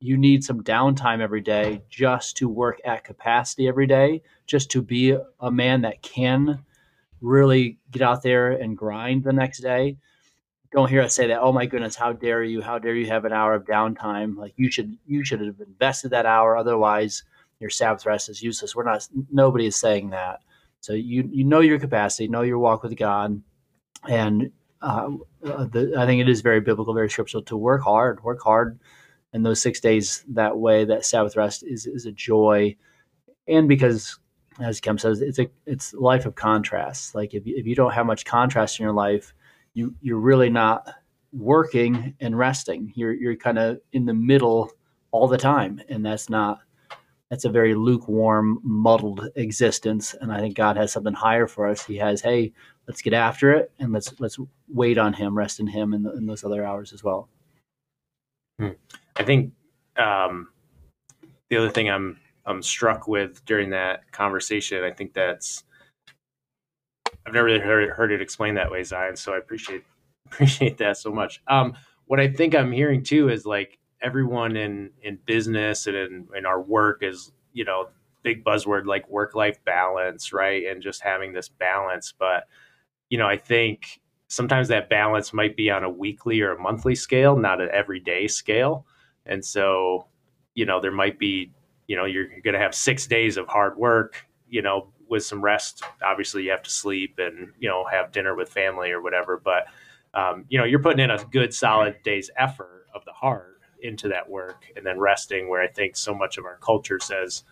you 0.00 0.16
need 0.16 0.44
some 0.44 0.62
downtime 0.62 1.20
every 1.20 1.40
day 1.40 1.82
just 1.88 2.36
to 2.36 2.48
work 2.48 2.80
at 2.84 3.02
capacity 3.02 3.66
every 3.66 3.86
day 3.86 4.22
just 4.46 4.70
to 4.70 4.80
be 4.80 5.16
a 5.40 5.50
man 5.50 5.82
that 5.82 6.02
can 6.02 6.64
really 7.20 7.78
get 7.90 8.02
out 8.02 8.22
there 8.22 8.52
and 8.52 8.76
grind 8.76 9.24
the 9.24 9.32
next 9.32 9.58
day. 9.58 9.96
Don't 10.70 10.88
hear 10.88 11.02
us 11.02 11.14
say 11.14 11.26
that, 11.26 11.40
oh 11.40 11.52
my 11.52 11.66
goodness, 11.66 11.96
how 11.96 12.12
dare 12.12 12.44
you? 12.44 12.60
How 12.60 12.78
dare 12.78 12.94
you 12.94 13.06
have 13.06 13.24
an 13.24 13.32
hour 13.32 13.54
of 13.54 13.64
downtime? 13.64 14.36
Like 14.36 14.54
you 14.56 14.70
should 14.70 14.96
you 15.06 15.24
should 15.24 15.40
have 15.40 15.60
invested 15.60 16.10
that 16.10 16.26
hour, 16.26 16.56
otherwise 16.56 17.22
your 17.60 17.70
Sabbath 17.70 18.06
rest 18.06 18.28
is 18.28 18.42
useless. 18.42 18.74
We're 18.74 18.84
not 18.84 19.06
nobody 19.30 19.66
is 19.66 19.76
saying 19.76 20.10
that. 20.10 20.40
So 20.80 20.92
you 20.92 21.28
you 21.30 21.44
know 21.44 21.60
your 21.60 21.78
capacity, 21.78 22.28
know 22.28 22.42
your 22.42 22.58
walk 22.58 22.82
with 22.82 22.96
God, 22.96 23.42
and 24.08 24.50
uh, 24.80 25.08
the, 25.42 25.94
I 25.98 26.06
think 26.06 26.20
it 26.20 26.28
is 26.28 26.40
very 26.40 26.60
biblical, 26.60 26.94
very 26.94 27.10
scriptural 27.10 27.42
to 27.44 27.56
work 27.56 27.82
hard, 27.82 28.22
work 28.22 28.40
hard, 28.42 28.78
and 29.32 29.44
those 29.44 29.60
six 29.60 29.80
days 29.80 30.24
that 30.28 30.56
way, 30.56 30.84
that 30.84 31.04
Sabbath 31.04 31.36
rest 31.36 31.64
is 31.64 31.86
is 31.86 32.06
a 32.06 32.12
joy, 32.12 32.76
and 33.46 33.68
because 33.68 34.18
as 34.60 34.80
Kim 34.80 34.98
says, 34.98 35.20
it's 35.20 35.38
a 35.38 35.48
it's 35.66 35.94
life 35.94 36.26
of 36.26 36.34
contrast. 36.34 37.14
Like 37.14 37.34
if 37.34 37.46
you, 37.46 37.56
if 37.56 37.66
you 37.66 37.74
don't 37.74 37.92
have 37.92 38.06
much 38.06 38.24
contrast 38.24 38.78
in 38.78 38.84
your 38.84 38.92
life, 38.92 39.34
you 39.74 39.94
you're 40.00 40.18
really 40.18 40.50
not 40.50 40.88
working 41.32 42.14
and 42.20 42.36
resting. 42.38 42.92
You're 42.94 43.12
you're 43.12 43.36
kind 43.36 43.58
of 43.58 43.80
in 43.92 44.06
the 44.06 44.14
middle 44.14 44.70
all 45.10 45.28
the 45.28 45.38
time, 45.38 45.80
and 45.88 46.04
that's 46.04 46.28
not 46.28 46.60
that's 47.30 47.44
a 47.44 47.50
very 47.50 47.74
lukewarm, 47.74 48.60
muddled 48.62 49.28
existence. 49.36 50.14
And 50.20 50.32
I 50.32 50.40
think 50.40 50.56
God 50.56 50.76
has 50.76 50.92
something 50.92 51.12
higher 51.12 51.46
for 51.46 51.66
us. 51.66 51.84
He 51.84 51.96
has, 51.96 52.20
hey, 52.22 52.52
let's 52.86 53.02
get 53.02 53.12
after 53.12 53.52
it, 53.52 53.70
and 53.78 53.92
let's 53.92 54.18
let's 54.18 54.38
wait 54.68 54.98
on 54.98 55.12
Him, 55.12 55.36
rest 55.36 55.60
in 55.60 55.66
Him, 55.66 55.92
in, 55.92 56.02
the, 56.02 56.12
in 56.12 56.26
those 56.26 56.44
other 56.44 56.64
hours 56.64 56.92
as 56.92 57.04
well. 57.04 57.28
I 59.16 59.24
think 59.24 59.52
um, 59.96 60.48
the 61.50 61.58
other 61.58 61.70
thing 61.70 61.90
I'm 61.90 62.18
I'm 62.46 62.62
struck 62.62 63.06
with 63.06 63.44
during 63.44 63.70
that 63.70 64.10
conversation, 64.10 64.82
I 64.82 64.90
think 64.90 65.12
that's 65.12 65.64
I've 67.26 67.34
never 67.34 67.44
really 67.44 67.60
heard, 67.60 67.90
heard 67.90 68.10
it 68.10 68.22
explained 68.22 68.56
that 68.56 68.70
way, 68.70 68.82
Zion. 68.82 69.16
So 69.16 69.34
I 69.34 69.38
appreciate 69.38 69.84
appreciate 70.26 70.78
that 70.78 70.96
so 70.96 71.12
much. 71.12 71.42
Um, 71.46 71.74
what 72.06 72.20
I 72.20 72.28
think 72.28 72.54
I'm 72.54 72.72
hearing 72.72 73.02
too 73.02 73.28
is 73.28 73.44
like 73.44 73.77
everyone 74.02 74.56
in 74.56 74.90
in 75.02 75.18
business 75.26 75.86
and 75.86 75.96
in, 75.96 76.28
in 76.36 76.46
our 76.46 76.60
work 76.60 77.02
is 77.02 77.32
you 77.52 77.64
know 77.64 77.88
big 78.22 78.44
buzzword 78.44 78.86
like 78.86 79.08
work 79.08 79.34
life 79.34 79.62
balance, 79.64 80.32
right? 80.32 80.66
And 80.66 80.82
just 80.82 81.02
having 81.02 81.32
this 81.32 81.48
balance, 81.48 82.12
but 82.18 82.44
you 83.08 83.18
know 83.18 83.26
I 83.26 83.36
think 83.36 84.00
sometimes 84.28 84.68
that 84.68 84.88
balance 84.88 85.32
might 85.32 85.56
be 85.56 85.70
on 85.70 85.84
a 85.84 85.90
weekly 85.90 86.40
or 86.40 86.52
a 86.52 86.58
monthly 86.60 86.94
scale, 86.94 87.36
not 87.36 87.60
an 87.60 87.68
everyday 87.72 88.28
scale. 88.28 88.86
And 89.26 89.44
so, 89.44 90.06
you 90.54 90.66
know, 90.66 90.80
there 90.80 90.92
might 90.92 91.18
be, 91.18 91.50
you 91.86 91.96
know, 91.96 92.04
you're, 92.04 92.28
going 92.44 92.54
to 92.54 92.58
have 92.58 92.74
six 92.74 93.06
days 93.06 93.36
of 93.36 93.48
hard 93.48 93.76
work, 93.76 94.26
you 94.48 94.62
know, 94.62 94.92
with 95.08 95.24
some 95.24 95.40
rest. 95.40 95.82
Obviously, 96.04 96.44
you 96.44 96.50
have 96.50 96.62
to 96.62 96.70
sleep 96.70 97.18
and, 97.18 97.52
you 97.58 97.68
know, 97.68 97.84
have 97.90 98.12
dinner 98.12 98.34
with 98.34 98.50
family 98.50 98.90
or 98.90 99.00
whatever. 99.00 99.40
But, 99.42 99.66
um, 100.12 100.44
you 100.48 100.58
know, 100.58 100.64
you're 100.64 100.82
putting 100.82 101.00
in 101.00 101.10
a 101.10 101.24
good, 101.24 101.54
solid 101.54 101.96
day's 102.04 102.30
effort 102.36 102.86
of 102.94 103.04
the 103.06 103.12
heart 103.12 103.57
into 103.82 104.08
that 104.08 104.28
work 104.28 104.64
and 104.76 104.84
then 104.84 104.98
resting, 104.98 105.48
where 105.48 105.62
I 105.62 105.68
think 105.68 105.96
so 105.96 106.14
much 106.14 106.38
of 106.38 106.44
our 106.44 106.58
culture 106.58 106.98
says, 107.00 107.44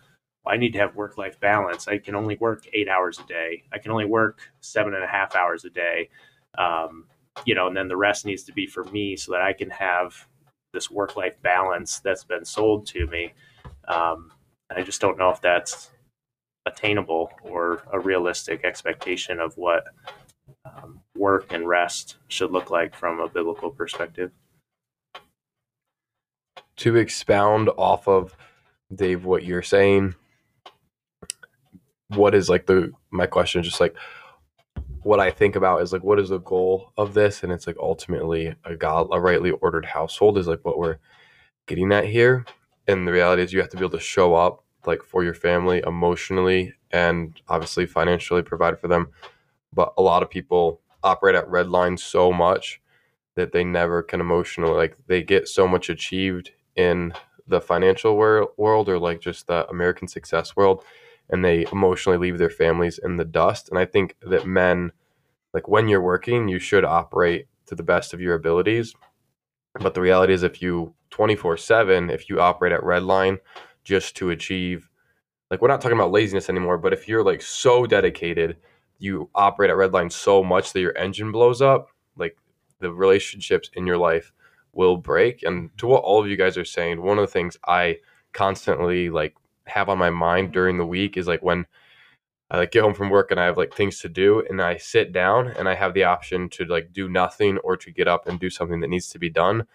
well, 0.43 0.53
I 0.53 0.57
need 0.57 0.73
to 0.73 0.79
have 0.79 0.95
work 0.95 1.17
life 1.17 1.39
balance. 1.39 1.87
I 1.87 1.97
can 1.97 2.15
only 2.15 2.37
work 2.37 2.65
eight 2.73 2.87
hours 2.87 3.19
a 3.19 3.27
day. 3.27 3.63
I 3.71 3.79
can 3.79 3.91
only 3.91 4.05
work 4.05 4.39
seven 4.61 4.93
and 4.93 5.03
a 5.03 5.07
half 5.07 5.35
hours 5.35 5.65
a 5.65 5.69
day. 5.69 6.09
Um, 6.57 7.05
you 7.45 7.53
know, 7.53 7.67
and 7.67 7.77
then 7.77 7.87
the 7.87 7.97
rest 7.97 8.25
needs 8.25 8.43
to 8.43 8.53
be 8.53 8.65
for 8.65 8.83
me 8.85 9.15
so 9.15 9.31
that 9.31 9.41
I 9.41 9.53
can 9.53 9.69
have 9.69 10.27
this 10.73 10.89
work 10.89 11.15
life 11.15 11.39
balance 11.41 11.99
that's 11.99 12.23
been 12.23 12.45
sold 12.45 12.87
to 12.87 13.07
me. 13.07 13.33
Um, 13.87 14.31
I 14.75 14.81
just 14.81 15.01
don't 15.01 15.17
know 15.17 15.29
if 15.29 15.41
that's 15.41 15.91
attainable 16.65 17.31
or 17.43 17.83
a 17.91 17.99
realistic 17.99 18.65
expectation 18.65 19.39
of 19.39 19.55
what 19.57 19.85
um, 20.65 21.01
work 21.15 21.53
and 21.53 21.67
rest 21.67 22.17
should 22.27 22.51
look 22.51 22.69
like 22.69 22.95
from 22.95 23.19
a 23.19 23.29
biblical 23.29 23.69
perspective. 23.69 24.31
To 26.77 26.95
expound 26.95 27.69
off 27.77 28.07
of 28.07 28.35
Dave, 28.93 29.25
what 29.25 29.43
you're 29.43 29.63
saying, 29.63 30.15
what 32.09 32.35
is 32.35 32.49
like 32.49 32.67
the 32.67 32.91
my 33.11 33.25
question? 33.25 33.63
Just 33.63 33.79
like 33.79 33.95
what 35.01 35.19
I 35.19 35.31
think 35.31 35.55
about 35.55 35.81
is 35.81 35.91
like 35.91 36.03
what 36.03 36.19
is 36.19 36.29
the 36.29 36.39
goal 36.39 36.91
of 36.97 37.13
this, 37.13 37.43
and 37.43 37.51
it's 37.51 37.65
like 37.67 37.77
ultimately 37.79 38.55
a 38.63 38.75
God, 38.75 39.07
a 39.11 39.19
rightly 39.19 39.51
ordered 39.51 39.85
household 39.85 40.37
is 40.37 40.47
like 40.47 40.63
what 40.63 40.77
we're 40.77 40.97
getting 41.65 41.91
at 41.91 42.05
here. 42.05 42.45
And 42.87 43.07
the 43.07 43.11
reality 43.11 43.41
is, 43.41 43.53
you 43.53 43.59
have 43.59 43.69
to 43.69 43.77
be 43.77 43.83
able 43.83 43.97
to 43.97 43.99
show 43.99 44.35
up 44.35 44.63
like 44.85 45.03
for 45.03 45.23
your 45.23 45.33
family 45.33 45.81
emotionally 45.85 46.73
and 46.91 47.39
obviously 47.49 47.85
financially 47.85 48.41
provide 48.41 48.79
for 48.79 48.87
them. 48.87 49.09
But 49.73 49.93
a 49.97 50.01
lot 50.01 50.23
of 50.23 50.29
people 50.29 50.81
operate 51.03 51.35
at 51.35 51.49
red 51.49 51.69
lines 51.69 52.03
so 52.03 52.31
much 52.31 52.81
that 53.35 53.51
they 53.51 53.63
never 53.63 54.01
can 54.01 54.19
emotionally 54.19 54.71
like 54.73 54.97
they 55.07 55.23
get 55.23 55.47
so 55.47 55.67
much 55.67 55.89
achieved 55.89 56.51
in 56.77 57.13
the 57.47 57.59
financial 57.59 58.15
wor- 58.15 58.51
world 58.57 58.87
or 58.87 58.99
like 58.99 59.19
just 59.19 59.47
the 59.47 59.67
American 59.67 60.07
success 60.07 60.55
world 60.55 60.83
and 61.29 61.43
they 61.43 61.65
emotionally 61.71 62.17
leave 62.17 62.37
their 62.37 62.49
families 62.49 62.99
in 62.99 63.17
the 63.17 63.25
dust. 63.25 63.69
And 63.69 63.77
I 63.77 63.85
think 63.85 64.15
that 64.21 64.47
men, 64.47 64.91
like 65.53 65.67
when 65.67 65.87
you're 65.87 66.01
working, 66.01 66.47
you 66.47 66.59
should 66.59 66.85
operate 66.85 67.47
to 67.65 67.75
the 67.75 67.83
best 67.83 68.13
of 68.13 68.21
your 68.21 68.35
abilities. 68.35 68.93
But 69.79 69.93
the 69.93 70.01
reality 70.01 70.33
is, 70.33 70.43
if 70.43 70.61
you 70.61 70.93
24 71.11 71.57
7, 71.57 72.09
if 72.09 72.29
you 72.29 72.39
operate 72.39 72.71
at 72.71 72.83
red 72.83 73.03
line 73.03 73.39
just 73.83 74.15
to 74.17 74.29
achieve, 74.29 74.89
like, 75.51 75.61
we're 75.61 75.67
not 75.67 75.81
talking 75.81 75.97
about 75.97 76.11
laziness 76.11 76.49
anymore, 76.49 76.77
but 76.77 76.93
if 76.93 77.07
you're 77.07 77.23
like 77.23 77.41
so 77.41 77.85
dedicated, 77.85 78.57
you 78.99 79.29
operate 79.35 79.69
at 79.69 79.77
red 79.77 79.93
line 79.93 80.09
so 80.09 80.43
much 80.43 80.73
that 80.73 80.79
your 80.81 80.97
engine 80.97 81.31
blows 81.31 81.61
up, 81.61 81.89
like 82.17 82.37
the 82.79 82.91
relationships 82.91 83.69
in 83.73 83.85
your 83.85 83.97
life 83.97 84.31
will 84.77 84.95
break. 84.95 85.43
And 85.43 85.75
to 85.79 85.87
what 85.87 86.03
all 86.03 86.21
of 86.21 86.29
you 86.29 86.37
guys 86.37 86.57
are 86.57 86.63
saying, 86.63 87.01
one 87.01 87.17
of 87.17 87.23
the 87.23 87.33
things 87.33 87.57
I 87.67 87.97
constantly 88.31 89.09
like 89.09 89.35
have 89.65 89.89
on 89.89 89.97
my 89.97 90.11
mind 90.11 90.53
during 90.53 90.77
the 90.77 90.85
week 90.85 91.17
is 91.17 91.27
like 91.27 91.41
when 91.41 91.65
I 92.49 92.59
like 92.59 92.71
get 92.71 92.83
home 92.83 92.93
from 92.93 93.09
work 93.09 93.31
and 93.31 93.39
I 93.39 93.45
have 93.45 93.57
like 93.57 93.73
things 93.73 93.99
to 94.01 94.09
do 94.09 94.43
and 94.47 94.61
I 94.61 94.77
sit 94.77 95.11
down 95.11 95.47
and 95.47 95.67
I 95.67 95.75
have 95.75 95.93
the 95.93 96.03
option 96.03 96.47
to 96.49 96.65
like 96.65 96.93
do 96.93 97.09
nothing 97.09 97.57
or 97.57 97.75
to 97.75 97.91
get 97.91 98.07
up 98.07 98.27
and 98.27 98.39
do 98.39 98.49
something 98.49 98.79
that 98.79 98.89
needs 98.89 99.09
to 99.09 99.19
be 99.19 99.29
done. 99.29 99.65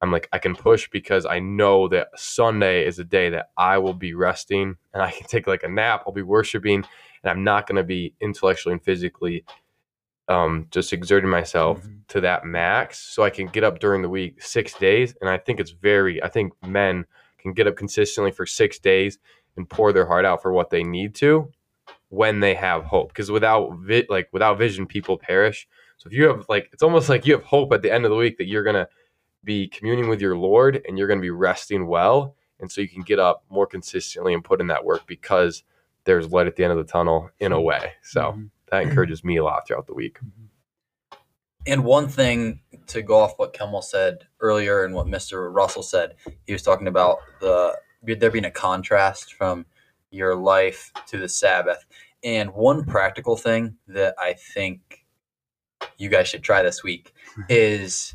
I'm 0.00 0.12
like 0.12 0.28
I 0.32 0.38
can 0.38 0.56
push 0.56 0.88
because 0.88 1.26
I 1.26 1.40
know 1.40 1.88
that 1.88 2.08
Sunday 2.16 2.86
is 2.86 2.98
a 2.98 3.04
day 3.04 3.30
that 3.30 3.50
I 3.58 3.78
will 3.78 3.94
be 3.94 4.14
resting 4.14 4.76
and 4.94 5.02
I 5.02 5.10
can 5.10 5.26
take 5.26 5.46
like 5.46 5.64
a 5.64 5.68
nap, 5.68 6.04
I'll 6.06 6.12
be 6.12 6.22
worshiping 6.22 6.84
and 7.22 7.30
I'm 7.30 7.44
not 7.44 7.66
going 7.66 7.76
to 7.76 7.84
be 7.84 8.14
intellectually 8.20 8.74
and 8.74 8.82
physically 8.82 9.44
um 10.28 10.66
just 10.70 10.92
exerting 10.92 11.30
myself 11.30 11.80
mm-hmm. 11.80 11.96
to 12.08 12.20
that 12.20 12.44
max 12.44 12.98
so 12.98 13.22
I 13.22 13.30
can 13.30 13.46
get 13.46 13.64
up 13.64 13.80
during 13.80 14.02
the 14.02 14.08
week 14.08 14.42
6 14.42 14.74
days 14.74 15.14
and 15.20 15.28
I 15.28 15.38
think 15.38 15.60
it's 15.60 15.72
very 15.72 16.22
I 16.22 16.28
think 16.28 16.52
men 16.66 17.06
can 17.38 17.52
get 17.52 17.66
up 17.66 17.76
consistently 17.76 18.30
for 18.30 18.46
6 18.46 18.78
days 18.78 19.18
and 19.56 19.68
pour 19.68 19.92
their 19.92 20.06
heart 20.06 20.24
out 20.24 20.42
for 20.42 20.52
what 20.52 20.70
they 20.70 20.82
need 20.82 21.14
to 21.16 21.50
when 22.08 22.40
they 22.40 22.54
have 22.54 22.84
hope 22.84 23.08
because 23.08 23.30
without 23.30 23.74
vi- 23.78 24.06
like 24.08 24.28
without 24.32 24.58
vision 24.58 24.86
people 24.86 25.16
perish 25.16 25.66
so 25.96 26.08
if 26.08 26.12
you 26.12 26.24
have 26.24 26.44
like 26.48 26.68
it's 26.72 26.82
almost 26.82 27.08
like 27.08 27.26
you 27.26 27.32
have 27.32 27.44
hope 27.44 27.72
at 27.72 27.82
the 27.82 27.92
end 27.92 28.04
of 28.04 28.10
the 28.10 28.16
week 28.16 28.36
that 28.38 28.46
you're 28.46 28.62
going 28.62 28.76
to 28.76 28.88
be 29.44 29.66
communing 29.68 30.08
with 30.08 30.20
your 30.20 30.36
lord 30.36 30.82
and 30.86 30.98
you're 30.98 31.08
going 31.08 31.18
to 31.18 31.22
be 31.22 31.30
resting 31.30 31.86
well 31.86 32.36
and 32.60 32.70
so 32.70 32.80
you 32.80 32.88
can 32.88 33.02
get 33.02 33.18
up 33.18 33.44
more 33.50 33.66
consistently 33.66 34.34
and 34.34 34.44
put 34.44 34.60
in 34.60 34.66
that 34.68 34.84
work 34.84 35.02
because 35.06 35.64
there's 36.04 36.30
light 36.30 36.46
at 36.46 36.56
the 36.56 36.64
end 36.64 36.72
of 36.72 36.78
the 36.78 36.90
tunnel 36.90 37.30
in 37.40 37.50
a 37.52 37.60
way 37.60 37.92
so 38.02 38.20
mm-hmm. 38.20 38.44
That 38.72 38.80
mm-hmm. 38.80 38.88
encourages 38.90 39.22
me 39.22 39.36
a 39.36 39.44
lot 39.44 39.68
throughout 39.68 39.86
the 39.86 39.94
week 39.94 40.18
mm-hmm. 40.18 41.18
and 41.66 41.84
one 41.84 42.08
thing 42.08 42.60
to 42.88 43.02
go 43.02 43.18
off 43.18 43.38
what 43.38 43.52
Kemal 43.52 43.82
said 43.82 44.26
earlier 44.40 44.84
and 44.84 44.94
what 44.94 45.06
Mr. 45.06 45.52
Russell 45.52 45.82
said, 45.82 46.16
he 46.46 46.52
was 46.52 46.62
talking 46.62 46.86
about 46.86 47.18
the 47.40 47.74
there 48.02 48.30
being 48.30 48.44
a 48.44 48.50
contrast 48.50 49.34
from 49.34 49.64
your 50.10 50.34
life 50.34 50.92
to 51.06 51.18
the 51.18 51.28
Sabbath. 51.28 51.84
And 52.24 52.52
one 52.52 52.84
practical 52.84 53.36
thing 53.36 53.76
that 53.88 54.14
I 54.18 54.34
think 54.34 55.04
you 55.98 56.08
guys 56.08 56.28
should 56.28 56.42
try 56.42 56.62
this 56.62 56.82
week 56.82 57.12
mm-hmm. 57.30 57.42
is 57.48 58.14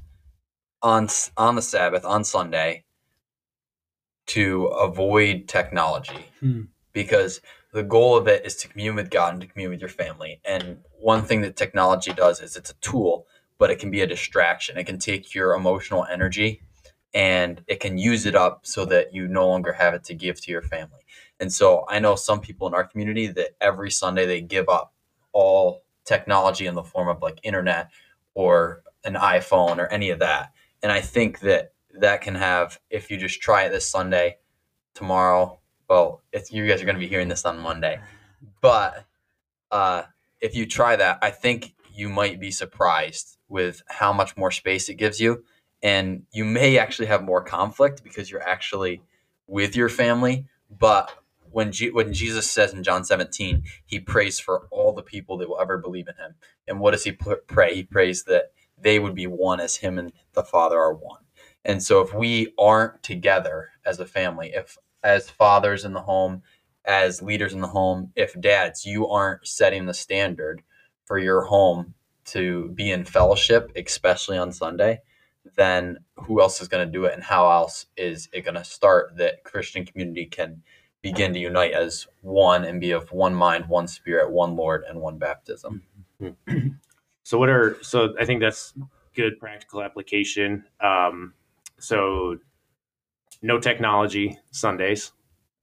on 0.81 1.07
on 1.37 1.55
the 1.55 1.61
Sabbath 1.61 2.05
on 2.05 2.23
Sunday 2.23 2.83
to 4.27 4.65
avoid 4.65 5.47
technology 5.47 6.25
hmm. 6.39 6.63
because 6.91 7.41
the 7.73 7.83
goal 7.83 8.17
of 8.17 8.27
it 8.27 8.45
is 8.45 8.55
to 8.57 8.67
commune 8.67 8.95
with 8.95 9.09
God 9.09 9.33
and 9.33 9.41
to 9.41 9.47
commune 9.47 9.71
with 9.71 9.81
your 9.81 9.89
family. 9.89 10.39
And 10.45 10.79
one 10.99 11.23
thing 11.23 11.41
that 11.41 11.55
technology 11.55 12.13
does 12.13 12.41
is 12.41 12.55
it's 12.55 12.71
a 12.71 12.75
tool, 12.75 13.27
but 13.57 13.69
it 13.69 13.79
can 13.79 13.91
be 13.91 14.01
a 14.01 14.07
distraction. 14.07 14.77
It 14.77 14.85
can 14.85 14.99
take 14.99 15.33
your 15.35 15.53
emotional 15.53 16.05
energy 16.05 16.61
and 17.13 17.63
it 17.67 17.79
can 17.79 17.97
use 17.97 18.25
it 18.25 18.35
up 18.35 18.65
so 18.65 18.85
that 18.85 19.13
you 19.13 19.27
no 19.27 19.47
longer 19.47 19.73
have 19.73 19.93
it 19.93 20.03
to 20.05 20.13
give 20.13 20.39
to 20.41 20.51
your 20.51 20.61
family. 20.61 21.01
And 21.39 21.51
so 21.51 21.85
I 21.87 21.99
know 21.99 22.15
some 22.15 22.39
people 22.39 22.67
in 22.67 22.73
our 22.73 22.83
community 22.83 23.27
that 23.27 23.55
every 23.61 23.91
Sunday 23.91 24.25
they 24.25 24.41
give 24.41 24.69
up 24.69 24.93
all 25.33 25.83
technology 26.05 26.65
in 26.67 26.75
the 26.75 26.83
form 26.83 27.07
of 27.07 27.21
like 27.21 27.39
internet 27.43 27.89
or 28.33 28.83
an 29.03 29.15
iPhone 29.15 29.77
or 29.77 29.87
any 29.87 30.09
of 30.09 30.19
that. 30.19 30.51
And 30.83 30.91
I 30.91 31.01
think 31.01 31.39
that 31.41 31.73
that 31.99 32.21
can 32.21 32.35
have, 32.35 32.79
if 32.89 33.09
you 33.09 33.17
just 33.17 33.41
try 33.41 33.63
it 33.63 33.69
this 33.69 33.87
Sunday, 33.87 34.37
tomorrow, 34.93 35.56
well, 35.89 36.21
if 36.33 36.51
you 36.53 36.67
guys 36.67 36.81
are 36.81 36.85
going 36.85 36.95
to 36.95 36.99
be 37.01 37.07
hearing 37.07 37.29
this 37.29 37.45
on 37.45 37.59
Monday, 37.59 37.99
but 38.61 39.05
uh, 39.71 40.03
if 40.41 40.55
you 40.55 40.65
try 40.65 40.95
that, 40.95 41.19
I 41.21 41.31
think 41.31 41.73
you 41.93 42.09
might 42.09 42.39
be 42.39 42.51
surprised 42.51 43.37
with 43.49 43.81
how 43.87 44.13
much 44.13 44.37
more 44.37 44.51
space 44.51 44.89
it 44.89 44.95
gives 44.95 45.19
you 45.19 45.43
and 45.83 46.23
you 46.31 46.45
may 46.45 46.77
actually 46.77 47.07
have 47.07 47.23
more 47.23 47.43
conflict 47.43 48.03
because 48.03 48.31
you're 48.31 48.47
actually 48.47 49.01
with 49.47 49.75
your 49.75 49.89
family. 49.89 50.45
But 50.69 51.11
when 51.51 51.71
G- 51.71 51.91
when 51.91 52.13
Jesus 52.13 52.49
says 52.51 52.73
in 52.73 52.83
John 52.83 53.03
17, 53.03 53.63
he 53.85 53.99
prays 53.99 54.39
for 54.39 54.67
all 54.71 54.93
the 54.93 55.03
people 55.03 55.37
that 55.37 55.49
will 55.49 55.61
ever 55.61 55.77
believe 55.77 56.07
in 56.07 56.15
him. 56.15 56.35
And 56.67 56.79
what 56.79 56.91
does 56.91 57.03
he 57.03 57.11
pray? 57.47 57.75
He 57.75 57.83
prays 57.83 58.23
that 58.23 58.51
they 58.77 58.99
would 58.99 59.15
be 59.15 59.27
one 59.27 59.59
as 59.59 59.77
him 59.77 59.97
and 59.97 60.13
the 60.33 60.43
Father 60.43 60.79
are 60.79 60.93
one. 60.93 61.21
And 61.65 61.83
so 61.83 62.01
if 62.01 62.13
we 62.13 62.53
aren't 62.57 63.03
together 63.03 63.69
as 63.85 63.99
a 63.99 64.05
family, 64.05 64.51
if 64.53 64.77
as 65.07 65.29
fathers 65.29 65.85
in 65.85 65.93
the 65.93 66.01
home, 66.01 66.43
as 66.85 67.21
leaders 67.21 67.53
in 67.53 67.61
the 67.61 67.67
home, 67.67 68.11
if 68.15 68.39
dads, 68.39 68.85
you 68.85 69.07
aren't 69.07 69.47
setting 69.47 69.85
the 69.85 69.93
standard 69.93 70.61
for 71.05 71.17
your 71.17 71.43
home 71.45 71.93
to 72.25 72.69
be 72.75 72.91
in 72.91 73.05
fellowship, 73.05 73.71
especially 73.75 74.37
on 74.37 74.51
Sunday, 74.51 74.99
then 75.55 75.99
who 76.17 76.41
else 76.41 76.61
is 76.61 76.67
going 76.67 76.85
to 76.85 76.91
do 76.91 77.05
it 77.05 77.13
and 77.13 77.23
how 77.23 77.49
else 77.49 77.85
is 77.95 78.27
it 78.33 78.41
going 78.43 78.55
to 78.55 78.65
start 78.65 79.15
that 79.17 79.45
Christian 79.45 79.85
community 79.85 80.25
can 80.25 80.61
begin 81.01 81.33
to 81.33 81.39
unite 81.39 81.71
as 81.71 82.07
one 82.21 82.65
and 82.65 82.81
be 82.81 82.91
of 82.91 83.11
one 83.13 83.33
mind, 83.33 83.69
one 83.69 83.87
spirit, 83.87 84.29
one 84.29 84.57
Lord, 84.57 84.83
and 84.89 84.99
one 84.99 85.17
baptism. 85.17 85.83
So, 87.23 87.37
what 87.39 87.49
are 87.49 87.77
so? 87.81 88.13
I 88.19 88.25
think 88.25 88.41
that's 88.41 88.73
good 89.15 89.39
practical 89.39 89.81
application. 89.81 90.65
Um, 90.81 91.33
so, 91.79 92.39
no 93.41 93.59
technology 93.59 94.37
Sundays 94.51 95.11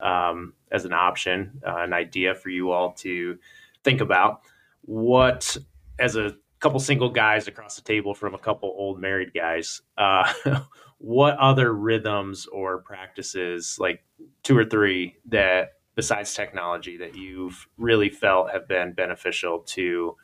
um, 0.00 0.54
as 0.70 0.84
an 0.84 0.92
option, 0.92 1.60
uh, 1.66 1.78
an 1.78 1.92
idea 1.92 2.34
for 2.34 2.50
you 2.50 2.70
all 2.70 2.92
to 2.92 3.38
think 3.82 4.00
about. 4.00 4.42
What 4.82 5.56
as 5.98 6.16
a 6.16 6.36
couple 6.64 6.80
single 6.80 7.10
guys 7.10 7.46
across 7.46 7.76
the 7.76 7.82
table 7.82 8.14
from 8.14 8.34
a 8.34 8.38
couple 8.38 8.74
old 8.74 8.98
married 8.98 9.34
guys. 9.34 9.82
Uh, 9.98 10.32
what 10.98 11.36
other 11.36 11.74
rhythms 11.74 12.46
or 12.46 12.78
practices, 12.78 13.76
like 13.78 14.02
two 14.42 14.56
or 14.56 14.64
three, 14.64 15.14
that 15.26 15.72
besides 15.94 16.32
technology 16.32 16.96
that 16.96 17.16
you've 17.16 17.68
really 17.76 18.08
felt 18.08 18.50
have 18.50 18.66
been 18.66 18.94
beneficial 18.94 19.60
to 19.60 20.16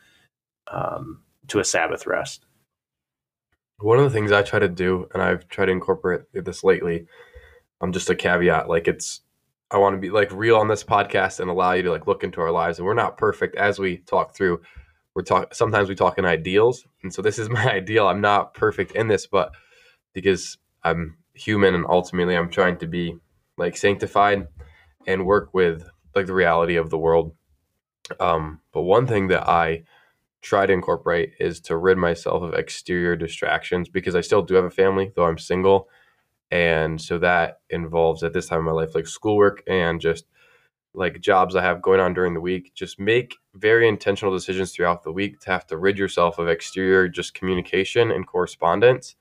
um, 0.71 1.21
to 1.47 1.59
a 1.59 1.63
Sabbath 1.63 2.07
rest? 2.07 2.47
One 3.79 3.99
of 3.99 4.03
the 4.03 4.09
things 4.09 4.31
I 4.31 4.41
try 4.41 4.57
to 4.57 4.67
do, 4.67 5.07
and 5.13 5.21
I've 5.21 5.47
tried 5.47 5.67
to 5.67 5.71
incorporate 5.71 6.21
this 6.33 6.63
lately, 6.63 7.05
I'm 7.81 7.91
just 7.91 8.09
a 8.09 8.15
caveat. 8.15 8.69
Like 8.69 8.87
it's, 8.87 9.21
I 9.69 9.77
want 9.77 9.95
to 9.95 9.99
be 9.99 10.09
like 10.09 10.31
real 10.31 10.57
on 10.57 10.67
this 10.67 10.83
podcast 10.83 11.39
and 11.39 11.49
allow 11.49 11.73
you 11.73 11.83
to 11.83 11.91
like 11.91 12.07
look 12.07 12.23
into 12.23 12.41
our 12.41 12.51
lives, 12.51 12.77
and 12.77 12.85
we're 12.85 12.93
not 12.93 13.17
perfect 13.17 13.55
as 13.55 13.79
we 13.79 13.97
talk 13.97 14.35
through 14.35 14.61
we're 15.13 15.23
talking 15.23 15.49
sometimes 15.51 15.89
we 15.89 15.95
talk 15.95 16.17
in 16.17 16.23
ideals 16.23 16.85
and 17.03 17.13
so 17.13 17.21
this 17.21 17.37
is 17.37 17.49
my 17.49 17.69
ideal 17.69 18.07
i'm 18.07 18.21
not 18.21 18.53
perfect 18.53 18.93
in 18.93 19.09
this 19.09 19.27
but 19.27 19.51
because 20.13 20.57
i'm 20.85 21.17
human 21.33 21.75
and 21.75 21.85
ultimately 21.89 22.33
i'm 22.33 22.49
trying 22.49 22.77
to 22.77 22.87
be 22.87 23.13
like 23.57 23.75
sanctified 23.75 24.47
and 25.07 25.25
work 25.25 25.53
with 25.53 25.87
like 26.15 26.25
the 26.25 26.33
reality 26.33 26.75
of 26.75 26.89
the 26.89 26.97
world. 26.97 27.33
Um, 28.19 28.59
but 28.73 28.81
one 28.81 29.07
thing 29.07 29.27
that 29.29 29.47
I 29.47 29.83
try 30.41 30.65
to 30.65 30.73
incorporate 30.73 31.33
is 31.39 31.59
to 31.61 31.77
rid 31.77 31.97
myself 31.97 32.41
of 32.43 32.53
exterior 32.53 33.15
distractions 33.15 33.89
because 33.89 34.15
I 34.15 34.21
still 34.21 34.41
do 34.41 34.55
have 34.55 34.65
a 34.65 34.71
family, 34.71 35.11
though 35.15 35.25
I'm 35.25 35.37
single. 35.37 35.87
And 36.51 37.01
so 37.01 37.17
that 37.19 37.61
involves 37.69 38.23
at 38.23 38.33
this 38.33 38.47
time 38.47 38.59
of 38.59 38.65
my 38.65 38.71
life, 38.71 38.93
like 38.93 39.07
schoolwork 39.07 39.63
and 39.67 40.01
just 40.01 40.25
like 40.93 41.21
jobs 41.21 41.55
I 41.55 41.61
have 41.61 41.81
going 41.81 42.01
on 42.01 42.13
during 42.13 42.33
the 42.33 42.41
week. 42.41 42.73
Just 42.75 42.99
make 42.99 43.35
very 43.55 43.87
intentional 43.87 44.33
decisions 44.33 44.73
throughout 44.73 45.03
the 45.03 45.13
week 45.13 45.39
to 45.41 45.51
have 45.51 45.65
to 45.67 45.77
rid 45.77 45.97
yourself 45.97 46.37
of 46.37 46.49
exterior 46.49 47.07
just 47.07 47.33
communication 47.33 48.11
and 48.11 48.27
correspondence. 48.27 49.15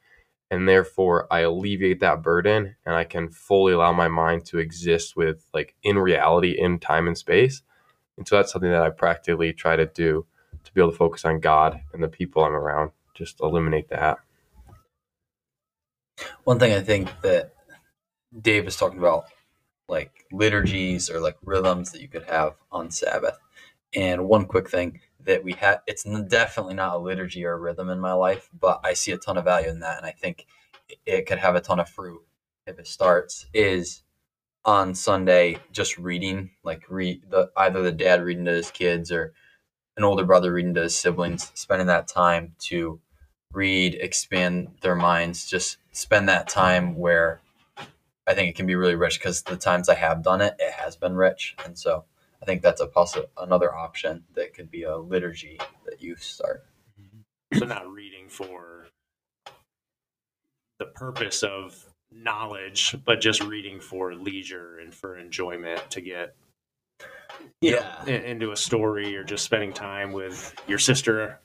And 0.50 0.68
therefore, 0.68 1.28
I 1.30 1.40
alleviate 1.40 2.00
that 2.00 2.22
burden 2.22 2.75
and 2.84 2.94
I 2.96 3.04
can 3.04 3.30
fully 3.30 3.72
allow 3.72 3.92
my 3.92 4.08
mind 4.08 4.44
to 4.46 4.58
exist 4.58 5.14
with 5.14 5.46
like 5.54 5.76
in 5.84 5.99
reality, 5.99 6.58
in 6.58 6.80
time 6.80 7.06
and 7.06 7.16
space. 7.16 7.62
And 8.18 8.26
so 8.26 8.37
that's 8.37 8.52
something 8.52 8.70
that 8.70 8.82
I 8.82 8.90
practically 8.90 9.52
try 9.52 9.76
to 9.76 9.87
do 9.87 10.26
to 10.64 10.72
be 10.72 10.80
able 10.80 10.90
to 10.90 10.96
focus 10.96 11.25
on 11.25 11.38
God 11.38 11.80
and 11.92 12.02
the 12.02 12.08
people 12.08 12.42
I'm 12.42 12.52
around. 12.52 12.90
Just 13.14 13.40
eliminate 13.40 13.88
that. 13.90 14.18
One 16.44 16.59
thing 16.59 16.73
I 16.73 16.80
think 16.80 17.09
that 17.23 17.54
Dave 18.40 18.66
is 18.66 18.76
talking 18.76 18.99
about, 18.99 19.25
like 19.88 20.26
liturgies 20.32 21.11
or 21.11 21.20
like 21.20 21.37
rhythms 21.44 21.92
that 21.92 22.00
you 22.00 22.09
could 22.09 22.25
have 22.25 22.54
on 22.70 22.90
Sabbath. 22.90 23.38
And 23.94 24.26
one 24.26 24.47
quick 24.47 24.70
thing 24.70 25.00
that 25.25 25.44
we 25.44 25.52
had, 25.52 25.80
it's 25.87 26.04
definitely 26.28 26.75
not 26.75 26.94
a 26.94 26.99
liturgy 26.99 27.44
or 27.44 27.52
a 27.52 27.59
rhythm 27.59 27.90
in 27.90 28.00
my 28.00 28.12
life, 28.12 28.49
but 28.59 28.80
I 28.85 28.94
see 28.94 29.12
a 29.12 29.18
ton 29.18 29.37
of 29.37 29.44
value 29.44 29.68
in 29.68 29.80
that. 29.80 29.99
And 29.99 30.06
I 30.06 30.12
think 30.12 30.47
it 31.04 31.26
could 31.26 31.38
have 31.38 31.56
a 31.56 31.61
ton 31.61 31.80
of 31.80 31.88
fruit 31.88 32.20
if 32.66 32.78
it 32.78 32.87
starts, 32.87 33.47
is 33.52 34.02
on 34.64 34.94
Sunday, 34.94 35.59
just 35.73 35.99
reading, 35.99 36.50
like 36.62 36.82
read 36.88 37.23
the 37.30 37.50
either 37.56 37.82
the 37.82 37.92
dad 37.92 38.23
reading 38.23 38.44
to 38.44 38.52
his 38.52 38.70
kids 38.70 39.11
or 39.11 39.32
an 39.97 40.04
older 40.04 40.25
brother 40.25 40.52
reading 40.52 40.75
to 40.75 40.82
his 40.82 40.97
siblings, 40.97 41.50
spending 41.54 41.88
that 41.88 42.09
time 42.09 42.54
to 42.59 43.00
read, 43.52 43.94
expand 43.94 44.68
their 44.82 44.94
minds, 44.94 45.47
just 45.47 45.78
spend 45.92 46.28
that 46.28 46.49
time 46.49 46.97
where 46.97 47.40
I 48.26 48.35
think 48.35 48.49
it 48.49 48.56
can 48.56 48.66
be 48.66 48.76
really 48.76 48.94
rich 48.94 49.18
because 49.18 49.42
the 49.42 49.56
times 49.56 49.88
I 49.88 49.94
have 49.94 50.23
done 50.23 50.40
it, 50.40 50.54
it 50.59 50.73
has 50.73 50.97
been 50.97 51.16
rich. 51.16 51.56
And 51.64 51.76
so 51.76 52.04
I 52.40 52.44
think 52.44 52.62
that's 52.62 52.80
a 52.80 52.87
possi- 52.87 53.26
another 53.37 53.75
option 53.75 54.25
that 54.35 54.54
could 54.54 54.70
be 54.70 54.85
a 54.85 54.97
liturgy 54.97 55.59
that 55.87 56.00
you 56.00 56.16
start. 56.16 56.64
Mm-hmm. 57.00 57.59
So 57.59 57.66
not 57.66 57.90
reading 57.90 58.28
for 58.28 58.87
the 60.78 60.87
purpose 60.87 61.42
of 61.42 61.85
knowledge, 62.12 62.97
but 63.04 63.20
just 63.20 63.42
reading 63.42 63.80
for 63.80 64.14
leisure 64.14 64.78
and 64.78 64.94
for 64.94 65.18
enjoyment 65.18 65.90
to 65.90 66.00
get 66.00 66.35
you 67.61 67.73
know, 67.73 67.82
Yeah. 68.06 68.06
into 68.06 68.52
a 68.52 68.56
story 68.56 69.16
or 69.16 69.25
just 69.25 69.44
spending 69.44 69.73
time 69.73 70.12
with 70.12 70.54
your 70.66 70.78
sister, 70.78 71.38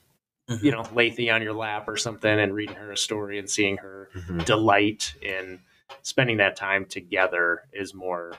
Mhm. 0.48 0.62
you 0.62 0.70
know, 0.70 0.82
Lathy 0.94 1.30
on 1.30 1.42
your 1.42 1.52
lap 1.52 1.88
or 1.88 1.96
something 1.96 2.38
and 2.38 2.54
reading 2.54 2.76
her 2.76 2.92
a 2.92 2.96
story 2.96 3.38
and 3.38 3.50
seeing 3.50 3.76
her 3.78 4.08
Mm-hmm. 4.14 4.38
delight 4.40 5.14
in 5.22 5.60
spending 6.02 6.36
that 6.38 6.56
time 6.56 6.84
together 6.84 7.64
is 7.72 7.94
more 7.94 8.34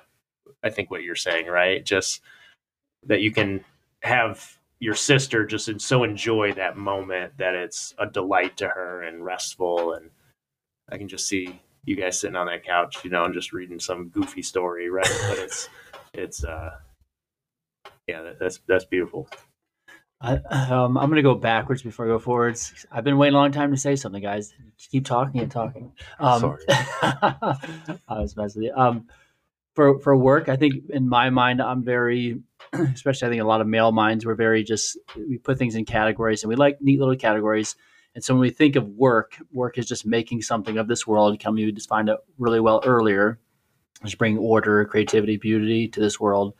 I 0.63 0.69
think 0.69 0.89
what 0.89 1.03
you're 1.03 1.15
saying, 1.15 1.47
right? 1.47 1.83
Just 1.85 2.21
that 3.03 3.21
you 3.21 3.31
can 3.31 3.63
have 4.03 4.57
your 4.79 4.95
sister 4.95 5.45
just 5.45 5.69
so 5.81 6.03
enjoy 6.03 6.53
that 6.53 6.77
moment 6.77 7.37
that 7.37 7.53
it's 7.55 7.93
a 7.99 8.05
delight 8.07 8.55
to 8.57 8.67
her 8.69 9.03
and 9.03 9.23
restful 9.25 9.93
and 9.93 10.09
I 10.89 10.97
can 10.97 11.07
just 11.09 11.27
see 11.27 11.59
you 11.83 11.95
guys 11.95 12.19
sitting 12.19 12.35
on 12.37 12.47
that 12.47 12.63
couch, 12.63 13.03
you 13.03 13.09
know, 13.09 13.25
and 13.25 13.33
just 13.33 13.51
reading 13.53 13.79
some 13.79 14.09
goofy 14.09 14.41
story, 14.41 14.89
right? 14.89 15.09
But 15.27 15.39
it's 15.39 15.69
it's 16.13 16.43
uh 16.45 16.77
yeah, 18.07 18.33
that's 18.39 18.59
that's 18.67 18.85
beautiful. 18.85 19.27
I, 20.19 20.36
um, 20.36 20.97
I'm 20.97 21.10
going 21.10 21.17
to 21.17 21.21
go 21.21 21.36
backwards 21.36 21.84
before 21.84 22.06
I 22.06 22.10
go 22.10 22.19
forwards. 22.19 22.86
I've 22.91 23.03
been 23.03 23.17
waiting 23.17 23.36
a 23.36 23.38
long 23.38 23.51
time 23.51 23.71
to 23.71 23.77
say 23.77 23.95
something, 23.95 24.21
guys. 24.21 24.53
Keep 24.89 25.06
talking 25.06 25.41
and 25.41 25.51
talking. 25.51 25.91
Um, 26.19 26.41
Sorry. 26.41 26.63
I 26.69 27.58
was 28.10 28.36
messing 28.36 28.63
with 28.63 28.71
you. 28.71 28.75
Um, 28.75 29.08
for 29.75 29.99
for 29.99 30.17
work, 30.17 30.49
I 30.49 30.56
think 30.56 30.89
in 30.89 31.08
my 31.08 31.30
mind, 31.30 31.62
I'm 31.62 31.84
very, 31.84 32.39
especially 32.73 33.27
I 33.27 33.30
think 33.30 33.43
a 33.43 33.47
lot 33.47 33.62
of 33.62 33.67
male 33.67 33.91
minds, 33.91 34.25
we're 34.25 34.34
very 34.34 34.63
just 34.63 34.97
we 35.15 35.38
put 35.38 35.60
things 35.60 35.75
in 35.75 35.86
categories 35.86 36.41
and 36.41 36.49
we 36.49 36.56
like 36.56 36.82
neat 36.82 36.99
little 36.99 37.15
categories. 37.15 37.75
And 38.15 38.23
so 38.23 38.34
when 38.34 38.41
we 38.41 38.49
think 38.49 38.75
of 38.75 38.88
work, 38.88 39.38
work 39.51 39.77
is 39.77 39.86
just 39.86 40.03
making 40.03 40.41
something 40.41 40.80
of 40.80 40.88
this 40.88 41.06
world. 41.06 41.39
Come, 41.39 41.60
you 41.60 41.71
defined 41.71 42.10
it 42.10 42.17
really 42.39 42.60
well 42.60 42.82
earlier. 42.84 43.38
Just 44.03 44.17
bring 44.17 44.39
order, 44.39 44.84
creativity, 44.86 45.38
beauty 45.38 45.88
to 45.89 45.99
this 45.99 46.19
world. 46.19 46.56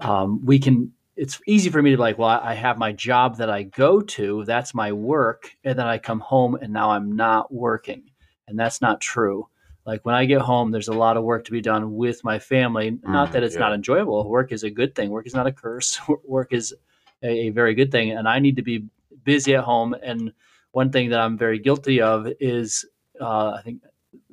Um, 0.00 0.44
we 0.44 0.58
can 0.58 0.92
it's 1.16 1.40
easy 1.46 1.70
for 1.70 1.82
me 1.82 1.90
to 1.90 1.96
be 1.96 2.00
like, 2.00 2.18
well, 2.18 2.28
I 2.28 2.54
have 2.54 2.78
my 2.78 2.92
job 2.92 3.36
that 3.38 3.50
I 3.50 3.64
go 3.64 4.00
to, 4.00 4.44
that's 4.44 4.74
my 4.74 4.92
work, 4.92 5.50
and 5.64 5.78
then 5.78 5.86
I 5.86 5.98
come 5.98 6.20
home 6.20 6.54
and 6.54 6.72
now 6.72 6.90
I'm 6.90 7.14
not 7.14 7.52
working. 7.52 8.04
And 8.48 8.58
that's 8.58 8.80
not 8.80 9.00
true. 9.00 9.48
Like 9.86 10.04
when 10.04 10.14
I 10.14 10.24
get 10.24 10.40
home, 10.40 10.70
there's 10.70 10.88
a 10.88 10.92
lot 10.92 11.16
of 11.16 11.24
work 11.24 11.44
to 11.44 11.52
be 11.52 11.60
done 11.60 11.94
with 11.94 12.22
my 12.24 12.38
family. 12.38 12.98
not 13.02 13.28
Mm, 13.28 13.32
that 13.32 13.42
it's 13.42 13.54
yeah. 13.54 13.60
not 13.60 13.74
enjoyable. 13.74 14.28
Work 14.28 14.52
is 14.52 14.62
a 14.62 14.70
good 14.70 14.94
thing. 14.94 15.10
Work 15.10 15.26
is 15.26 15.34
not 15.34 15.46
a 15.46 15.52
curse. 15.52 15.98
Work 16.24 16.52
is 16.52 16.74
a, 17.22 17.28
a 17.28 17.50
very 17.50 17.74
good 17.74 17.90
thing. 17.90 18.12
And 18.12 18.28
I 18.28 18.38
need 18.38 18.56
to 18.56 18.62
be 18.62 18.84
busy 19.24 19.54
at 19.54 19.64
home. 19.64 19.94
And 20.02 20.32
one 20.72 20.90
thing 20.92 21.10
that 21.10 21.20
I'm 21.20 21.36
very 21.36 21.58
guilty 21.58 22.00
of 22.00 22.28
is, 22.40 22.84
uh, 23.20 23.50
I 23.50 23.62
think, 23.62 23.82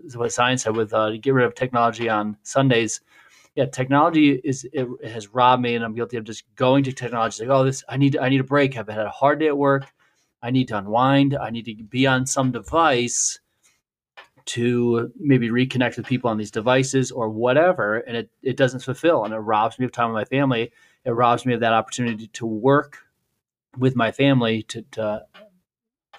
is 0.04 0.18
what 0.18 0.32
Zion's 0.32 0.64
said 0.64 0.76
with 0.76 0.94
uh, 0.94 1.12
get 1.18 1.34
rid 1.34 1.46
of 1.46 1.56
technology 1.56 2.10
on 2.10 2.38
Sundays 2.44 3.02
yeah, 3.58 3.66
technology 3.66 4.40
is 4.44 4.66
it, 4.72 4.88
it 5.02 5.12
has 5.12 5.34
robbed 5.34 5.64
me, 5.64 5.74
and 5.74 5.84
I'm 5.84 5.96
guilty 5.96 6.16
of 6.18 6.24
just 6.24 6.44
going 6.56 6.84
to 6.84 6.92
technology. 6.92 7.44
Like, 7.44 7.58
oh, 7.58 7.64
this 7.66 7.84
I 7.90 7.98
need 7.98 8.16
I 8.16 8.30
need 8.30 8.40
a 8.40 8.44
break. 8.44 8.78
I've 8.78 8.88
had 8.88 9.00
a 9.00 9.10
hard 9.10 9.40
day 9.40 9.48
at 9.48 9.58
work. 9.58 9.92
I 10.44 10.52
need 10.52 10.68
to 10.68 10.78
unwind. 10.78 11.36
I 11.36 11.50
need 11.50 11.66
to 11.66 11.84
be 11.84 12.06
on 12.06 12.28
some 12.28 12.52
device 12.52 13.40
to 14.46 15.12
maybe 15.20 15.50
reconnect 15.50 15.98
with 15.98 16.06
people 16.06 16.30
on 16.30 16.38
these 16.38 16.52
devices 16.52 17.12
or 17.12 17.30
whatever, 17.30 17.98
and 17.98 18.16
it 18.16 18.30
it 18.44 18.58
doesn't 18.58 18.82
fulfill, 18.82 19.26
and 19.26 19.34
it 19.34 19.40
robs 19.40 19.80
me 19.80 19.86
of 19.86 19.92
time 19.92 20.14
with 20.14 20.22
my 20.22 20.38
family. 20.38 20.72
It 21.04 21.12
robs 21.12 21.44
me 21.44 21.56
of 21.56 21.62
that 21.62 21.74
opportunity 21.74 22.28
to 22.28 22.46
work 22.46 23.00
with 23.76 23.96
my 23.96 24.12
family 24.12 24.64
to, 24.64 24.84
to 24.92 25.24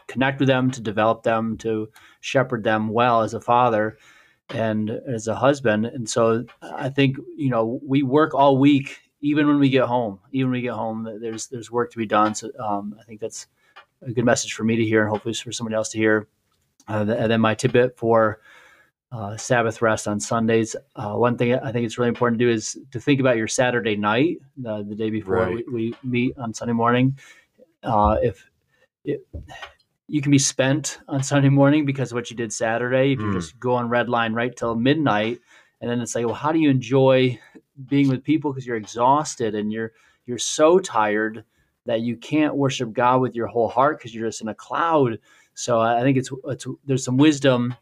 connect 0.09 0.41
with 0.41 0.49
them, 0.49 0.73
to 0.73 0.81
develop 0.81 1.23
them, 1.23 1.57
to 1.59 1.91
shepherd 2.21 2.65
them 2.65 2.89
well 2.89 3.23
as 3.23 3.35
a 3.35 3.41
father 3.41 3.97
and 4.51 4.91
as 4.91 5.29
a 5.29 5.35
husband. 5.35 5.87
And 5.87 6.09
so 6.09 6.45
I 6.63 6.89
think, 6.89 7.17
you 7.37 7.51
know, 7.51 7.81
we 7.87 8.03
work 8.03 8.35
all 8.35 8.59
week, 8.59 8.99
even 9.21 9.47
when 9.47 9.59
we 9.59 9.69
get 9.69 9.85
home, 9.85 10.21
even 10.33 10.51
when 10.51 10.59
we 10.59 10.63
get 10.63 10.73
home, 10.73 11.19
there's, 11.21 11.49
there's 11.49 11.71
work 11.71 11.91
to 11.93 11.99
be 11.99 12.07
done. 12.07 12.35
So 12.35 12.51
um, 12.59 12.97
I 13.01 13.05
think 13.05 13.21
that's 13.21 13.47
a 14.03 14.13
good 14.13 14.25
message 14.25 14.55
for 14.55 14.65
me 14.65 14.77
to 14.77 14.85
hear 14.85 15.03
and 15.03 15.11
hopefully 15.11 15.35
for 15.35 15.53
somebody 15.53 15.75
else 15.75 15.91
to 15.91 15.99
hear. 15.99 16.29
Uh, 16.89 17.05
and 17.09 17.31
then 17.31 17.41
my 17.41 17.55
tidbit 17.55 17.99
for 17.99 18.41
uh, 19.11 19.37
Sabbath 19.37 19.83
rest 19.83 20.07
on 20.07 20.21
Sundays. 20.21 20.77
Uh, 20.95 21.15
one 21.15 21.37
thing 21.37 21.55
I 21.55 21.73
think 21.73 21.85
it's 21.87 21.99
really 21.99 22.09
important 22.09 22.39
to 22.39 22.45
do 22.47 22.51
is 22.51 22.79
to 22.93 23.01
think 23.01 23.21
about 23.21 23.37
your 23.37 23.49
Saturday 23.49 23.97
night, 23.97 24.39
the 24.57 24.83
day 24.97 25.11
before 25.11 25.37
Right. 25.37 25.65
we, 25.67 25.93
we 25.93 25.95
meet 26.03 26.39
on 26.39 26.55
Sunday 26.55 26.75
morning. 26.75 27.19
Uh, 27.83 28.17
if 28.23 28.49
it, 29.05 29.27
you 30.09 30.23
can 30.23 30.31
be 30.31 30.39
spent 30.39 30.99
on 31.07 31.23
Sunday 31.23 31.51
morning 31.51 31.85
because 31.85 32.11
of 32.11 32.17
what 32.17 32.31
you 32.31 32.37
did 32.37 32.53
Saturday. 32.53 33.13
If 33.13 33.21
you 33.21 33.27
Mm. 33.27 33.33
just 33.35 33.61
go 33.61 33.75
on 33.75 33.89
red 33.91 34.09
line 34.09 34.33
right 34.33 34.55
till 34.57 34.75
midnight, 34.75 35.39
and 35.81 35.91
then 35.91 36.01
it's 36.01 36.15
like, 36.15 36.25
well, 36.25 36.35
how 36.35 36.51
do 36.51 36.59
you 36.59 36.71
enjoy 36.71 37.39
being 37.87 38.09
with 38.09 38.25
people 38.25 38.53
because 38.53 38.67
you're 38.67 38.77
exhausted 38.77 39.55
and 39.55 39.73
you're 39.73 39.93
you're 40.27 40.39
so 40.39 40.79
tired 40.79 41.45
that 41.87 42.01
you 42.01 42.17
can't 42.17 42.57
worship 42.57 42.93
God 42.93 43.21
with 43.21 43.35
your 43.35 43.47
whole 43.47 43.69
heart 43.69 43.99
because 43.99 44.15
you're 44.15 44.29
just 44.29 44.43
in 44.43 44.49
a 44.49 44.55
cloud. 44.55 45.19
So 45.55 45.81
I 45.81 46.03
think 46.03 46.17
it's 46.19 46.31
it's 46.47 46.67
there's 46.85 47.05
some 47.05 47.17
wisdom, 47.19 47.75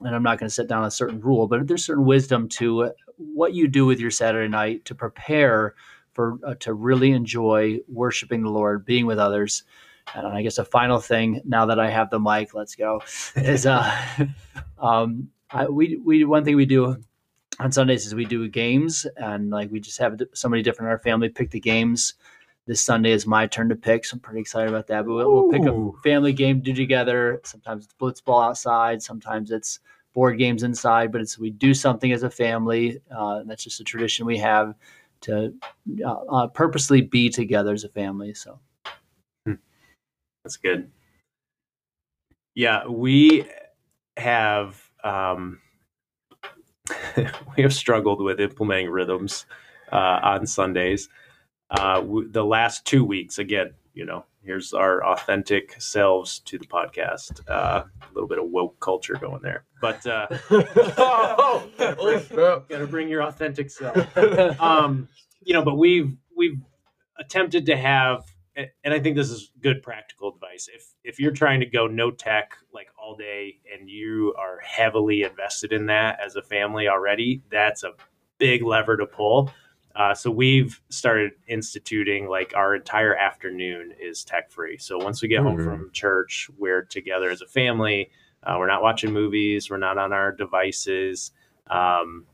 and 0.00 0.14
I'm 0.14 0.22
not 0.22 0.38
going 0.38 0.48
to 0.48 0.54
set 0.54 0.68
down 0.68 0.84
a 0.84 0.90
certain 0.90 1.20
rule, 1.20 1.48
but 1.48 1.66
there's 1.66 1.84
certain 1.84 2.04
wisdom 2.04 2.48
to 2.50 2.92
what 3.16 3.54
you 3.54 3.68
do 3.68 3.86
with 3.86 4.00
your 4.00 4.10
Saturday 4.10 4.48
night 4.48 4.84
to 4.86 4.94
prepare 4.94 5.74
for 6.12 6.38
uh, 6.46 6.54
to 6.60 6.74
really 6.74 7.12
enjoy 7.12 7.80
worshiping 7.88 8.42
the 8.42 8.50
Lord, 8.50 8.84
being 8.84 9.06
with 9.06 9.18
others. 9.18 9.64
And 10.14 10.26
I 10.26 10.42
guess 10.42 10.58
a 10.58 10.64
final 10.64 10.98
thing, 10.98 11.40
now 11.44 11.66
that 11.66 11.80
I 11.80 11.90
have 11.90 12.10
the 12.10 12.20
mic, 12.20 12.54
let's 12.54 12.74
go, 12.74 13.02
is 13.36 13.66
uh, 13.66 13.90
um, 14.78 15.28
I, 15.50 15.66
we 15.66 15.96
we 15.96 16.24
one 16.24 16.44
thing 16.44 16.56
we 16.56 16.66
do 16.66 16.96
on 17.58 17.72
Sundays 17.72 18.06
is 18.06 18.14
we 18.14 18.24
do 18.24 18.48
games, 18.48 19.06
and 19.16 19.50
like 19.50 19.70
we 19.70 19.80
just 19.80 19.98
have 19.98 20.20
somebody 20.34 20.62
different 20.62 20.88
in 20.88 20.92
our 20.92 20.98
family 20.98 21.28
pick 21.28 21.50
the 21.50 21.60
games. 21.60 22.14
This 22.66 22.80
Sunday 22.80 23.10
is 23.10 23.26
my 23.26 23.46
turn 23.46 23.68
to 23.70 23.74
pick, 23.74 24.04
so 24.04 24.14
I'm 24.14 24.20
pretty 24.20 24.40
excited 24.40 24.68
about 24.68 24.86
that. 24.86 25.04
But 25.04 25.14
we'll, 25.14 25.32
we'll 25.32 25.50
pick 25.50 25.64
a 25.64 25.90
family 26.02 26.32
game 26.32 26.58
to 26.58 26.62
do 26.62 26.74
together. 26.74 27.40
Sometimes 27.44 27.84
it's 27.84 27.94
blitzball 27.94 28.48
outside, 28.48 29.02
sometimes 29.02 29.50
it's 29.50 29.80
board 30.12 30.38
games 30.38 30.62
inside. 30.62 31.10
But 31.10 31.22
it's 31.22 31.38
we 31.38 31.50
do 31.50 31.74
something 31.74 32.12
as 32.12 32.22
a 32.22 32.30
family. 32.30 33.00
Uh, 33.10 33.38
and 33.40 33.50
that's 33.50 33.64
just 33.64 33.80
a 33.80 33.84
tradition 33.84 34.26
we 34.26 34.38
have 34.38 34.74
to 35.22 35.52
uh, 36.04 36.12
uh, 36.12 36.46
purposely 36.48 37.00
be 37.00 37.28
together 37.30 37.72
as 37.72 37.84
a 37.84 37.88
family. 37.88 38.34
So. 38.34 38.60
That's 40.44 40.56
good. 40.56 40.90
Yeah, 42.54 42.86
we 42.86 43.46
have 44.16 44.82
um, 45.04 45.60
we 47.56 47.62
have 47.62 47.72
struggled 47.74 48.20
with 48.20 48.40
implementing 48.40 48.90
rhythms 48.90 49.46
uh, 49.90 50.20
on 50.22 50.46
Sundays. 50.46 51.08
Uh, 51.70 52.00
w- 52.00 52.28
the 52.28 52.44
last 52.44 52.84
two 52.84 53.04
weeks, 53.04 53.38
again, 53.38 53.72
you 53.94 54.04
know, 54.04 54.24
here's 54.42 54.72
our 54.72 55.04
authentic 55.04 55.80
selves 55.80 56.40
to 56.40 56.58
the 56.58 56.66
podcast. 56.66 57.40
Uh, 57.48 57.84
a 58.02 58.12
little 58.14 58.28
bit 58.28 58.38
of 58.38 58.50
woke 58.50 58.78
culture 58.80 59.14
going 59.14 59.42
there, 59.42 59.64
but 59.80 60.04
uh, 60.06 60.26
oh, 60.50 61.68
got 61.78 62.78
to 62.78 62.86
bring 62.86 63.08
your 63.08 63.22
authentic 63.22 63.70
self. 63.70 64.16
Um, 64.60 65.08
you 65.42 65.54
know, 65.54 65.64
but 65.64 65.76
we've 65.76 66.16
we've 66.36 66.60
attempted 67.18 67.66
to 67.66 67.76
have, 67.76 68.24
and 68.56 68.94
I 68.94 68.98
think 68.98 69.16
this 69.16 69.30
is 69.30 69.52
good 69.60 69.82
practical 69.82 70.28
advice. 70.34 70.68
If 70.72 70.86
if 71.04 71.18
you're 71.18 71.32
trying 71.32 71.60
to 71.60 71.66
go 71.66 71.86
no 71.86 72.10
tech 72.10 72.56
like 72.72 72.88
all 72.98 73.16
day, 73.16 73.58
and 73.72 73.88
you 73.88 74.34
are 74.38 74.58
heavily 74.60 75.22
invested 75.22 75.72
in 75.72 75.86
that 75.86 76.20
as 76.24 76.36
a 76.36 76.42
family 76.42 76.88
already, 76.88 77.42
that's 77.50 77.82
a 77.84 77.92
big 78.38 78.62
lever 78.62 78.96
to 78.96 79.06
pull. 79.06 79.50
Uh, 79.94 80.14
so 80.14 80.30
we've 80.30 80.80
started 80.88 81.32
instituting 81.48 82.26
like 82.26 82.54
our 82.56 82.74
entire 82.74 83.14
afternoon 83.14 83.92
is 84.00 84.24
tech 84.24 84.50
free. 84.50 84.78
So 84.78 84.96
once 84.98 85.20
we 85.20 85.28
get 85.28 85.40
home 85.40 85.58
Mhm. 85.58 85.64
from 85.64 85.90
church, 85.92 86.48
we're 86.56 86.82
together 86.82 87.28
as 87.30 87.42
a 87.42 87.46
family. 87.46 88.10
Uh, 88.42 88.56
we're 88.58 88.66
not 88.68 88.82
watching 88.82 89.12
movies. 89.12 89.70
We're 89.70 89.76
not 89.76 89.98
on 89.98 90.12
our 90.12 90.32
devices. 90.32 91.32
Um, 91.68 92.26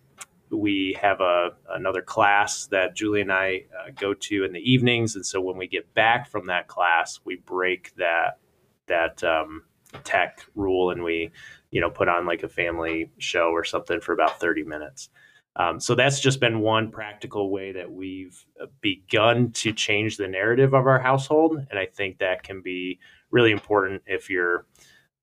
we 0.51 0.97
have 1.01 1.21
a 1.21 1.51
another 1.71 2.03
class 2.03 2.67
that 2.67 2.97
Julie 2.97 3.21
and 3.21 3.33
I 3.33 3.65
uh, 3.79 3.91
go 3.95 4.15
to 4.15 4.45
in 4.45 4.53
the 4.53 4.71
evenings, 4.71 5.15
and 5.15 5.25
so 5.25 5.41
when 5.41 5.57
we 5.57 5.67
get 5.67 5.93
back 5.95 6.29
from 6.29 6.47
that 6.47 6.69
class, 6.69 7.21
we 7.25 7.37
break 7.37 7.95
that 7.97 8.39
that 8.87 9.23
um, 9.25 9.65
tech 10.05 10.45
rule 10.55 10.91
and 10.91 11.03
we 11.03 11.31
you 11.71 11.81
know 11.81 11.91
put 11.91 12.09
on 12.09 12.27
like 12.27 12.43
a 12.43 12.49
family 12.49 13.11
show 13.19 13.51
or 13.51 13.65
something 13.65 14.01
for 14.01 14.13
about 14.13 14.41
thirty 14.41 14.63
minutes. 14.63 15.11
Um, 15.57 15.81
so 15.81 15.95
that's 15.95 16.21
just 16.21 16.39
been 16.39 16.61
one 16.61 16.91
practical 16.91 17.51
way 17.51 17.73
that 17.73 17.91
we've 17.91 18.45
uh, 18.63 18.67
begun 18.81 19.51
to 19.53 19.73
change 19.73 20.17
the 20.17 20.29
narrative 20.29 20.73
of 20.73 20.87
our 20.87 21.01
household, 21.01 21.59
and 21.71 21.79
I 21.79 21.87
think 21.87 22.19
that 22.19 22.43
can 22.43 22.63
be 22.63 23.01
really 23.31 23.51
important 23.51 24.03
if 24.07 24.31
you're 24.31 24.67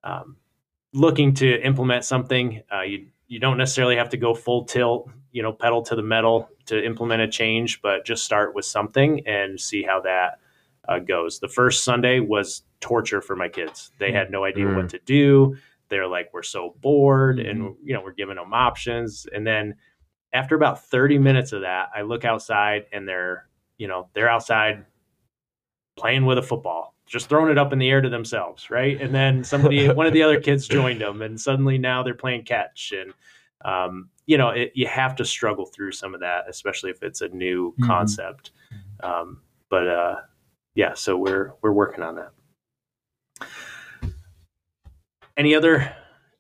um, 0.03 0.35
looking 0.93 1.33
to 1.35 1.61
implement 1.61 2.05
something. 2.05 2.61
Uh, 2.73 2.81
you 2.81 3.07
you 3.27 3.39
don't 3.39 3.57
necessarily 3.57 3.95
have 3.95 4.09
to 4.09 4.17
go 4.17 4.33
full 4.33 4.65
tilt, 4.65 5.09
you 5.31 5.41
know, 5.41 5.51
pedal 5.51 5.81
to 5.83 5.95
the 5.95 6.01
metal 6.03 6.49
to 6.67 6.83
implement 6.83 7.21
a 7.21 7.27
change, 7.27 7.81
but 7.81 8.05
just 8.05 8.23
start 8.23 8.55
with 8.55 8.65
something 8.65 9.25
and 9.27 9.59
see 9.59 9.83
how 9.83 9.99
that 10.01 10.39
uh, 10.87 10.99
goes. 10.99 11.39
The 11.39 11.47
first 11.47 11.83
Sunday 11.83 12.19
was 12.19 12.63
torture 12.79 13.21
for 13.21 13.35
my 13.35 13.47
kids. 13.49 13.91
They 13.99 14.11
had 14.11 14.31
no 14.31 14.43
idea 14.43 14.65
Mm. 14.65 14.75
what 14.75 14.89
to 14.89 14.99
do. 15.05 15.57
They're 15.89 16.07
like, 16.07 16.29
we're 16.33 16.43
so 16.43 16.75
bored, 16.81 17.39
and 17.39 17.75
you 17.83 17.93
know, 17.93 18.01
we're 18.01 18.13
giving 18.13 18.35
them 18.37 18.53
options. 18.53 19.27
And 19.33 19.45
then 19.45 19.75
after 20.33 20.55
about 20.55 20.83
30 20.85 21.17
minutes 21.19 21.51
of 21.51 21.61
that, 21.61 21.89
I 21.95 22.01
look 22.01 22.25
outside 22.25 22.85
and 22.91 23.07
they're, 23.07 23.47
you 23.77 23.87
know, 23.87 24.09
they're 24.13 24.29
outside 24.29 24.85
playing 25.95 26.25
with 26.25 26.37
a 26.37 26.41
football, 26.41 26.94
just 27.15 27.29
throwing 27.29 27.49
it 27.49 27.57
up 27.57 27.71
in 27.71 27.79
the 27.79 27.89
air 27.89 28.01
to 28.01 28.09
themselves, 28.09 28.69
right? 28.69 29.01
And 29.01 29.15
then 29.15 29.41
somebody, 29.45 29.87
one 29.93 30.05
of 30.05 30.11
the 30.11 30.21
other 30.21 30.37
kids 30.41 30.67
joined 30.67 30.99
them, 30.99 31.21
and 31.21 31.39
suddenly 31.39 31.77
now 31.77 32.03
they're 32.03 32.13
playing 32.13 32.43
catch. 32.43 32.91
And, 32.93 33.13
um, 33.63 34.09
you 34.25 34.37
know, 34.37 34.49
it, 34.49 34.73
you 34.75 34.85
have 34.87 35.15
to 35.15 35.23
struggle 35.23 35.65
through 35.65 35.93
some 35.93 36.13
of 36.13 36.19
that, 36.19 36.43
especially 36.49 36.91
if 36.91 37.01
it's 37.03 37.21
a 37.21 37.29
new 37.29 37.73
Mhm. 37.79 37.87
concept. 37.87 38.51
Um, 39.01 39.39
but 39.69 39.87
uh, 39.87 40.15
yeah, 40.73 40.93
so 40.93 41.15
we're 41.15 41.53
we're 41.61 41.71
working 41.71 42.03
on 42.03 42.15
that. 42.15 43.47
Any 45.37 45.55
other 45.55 45.95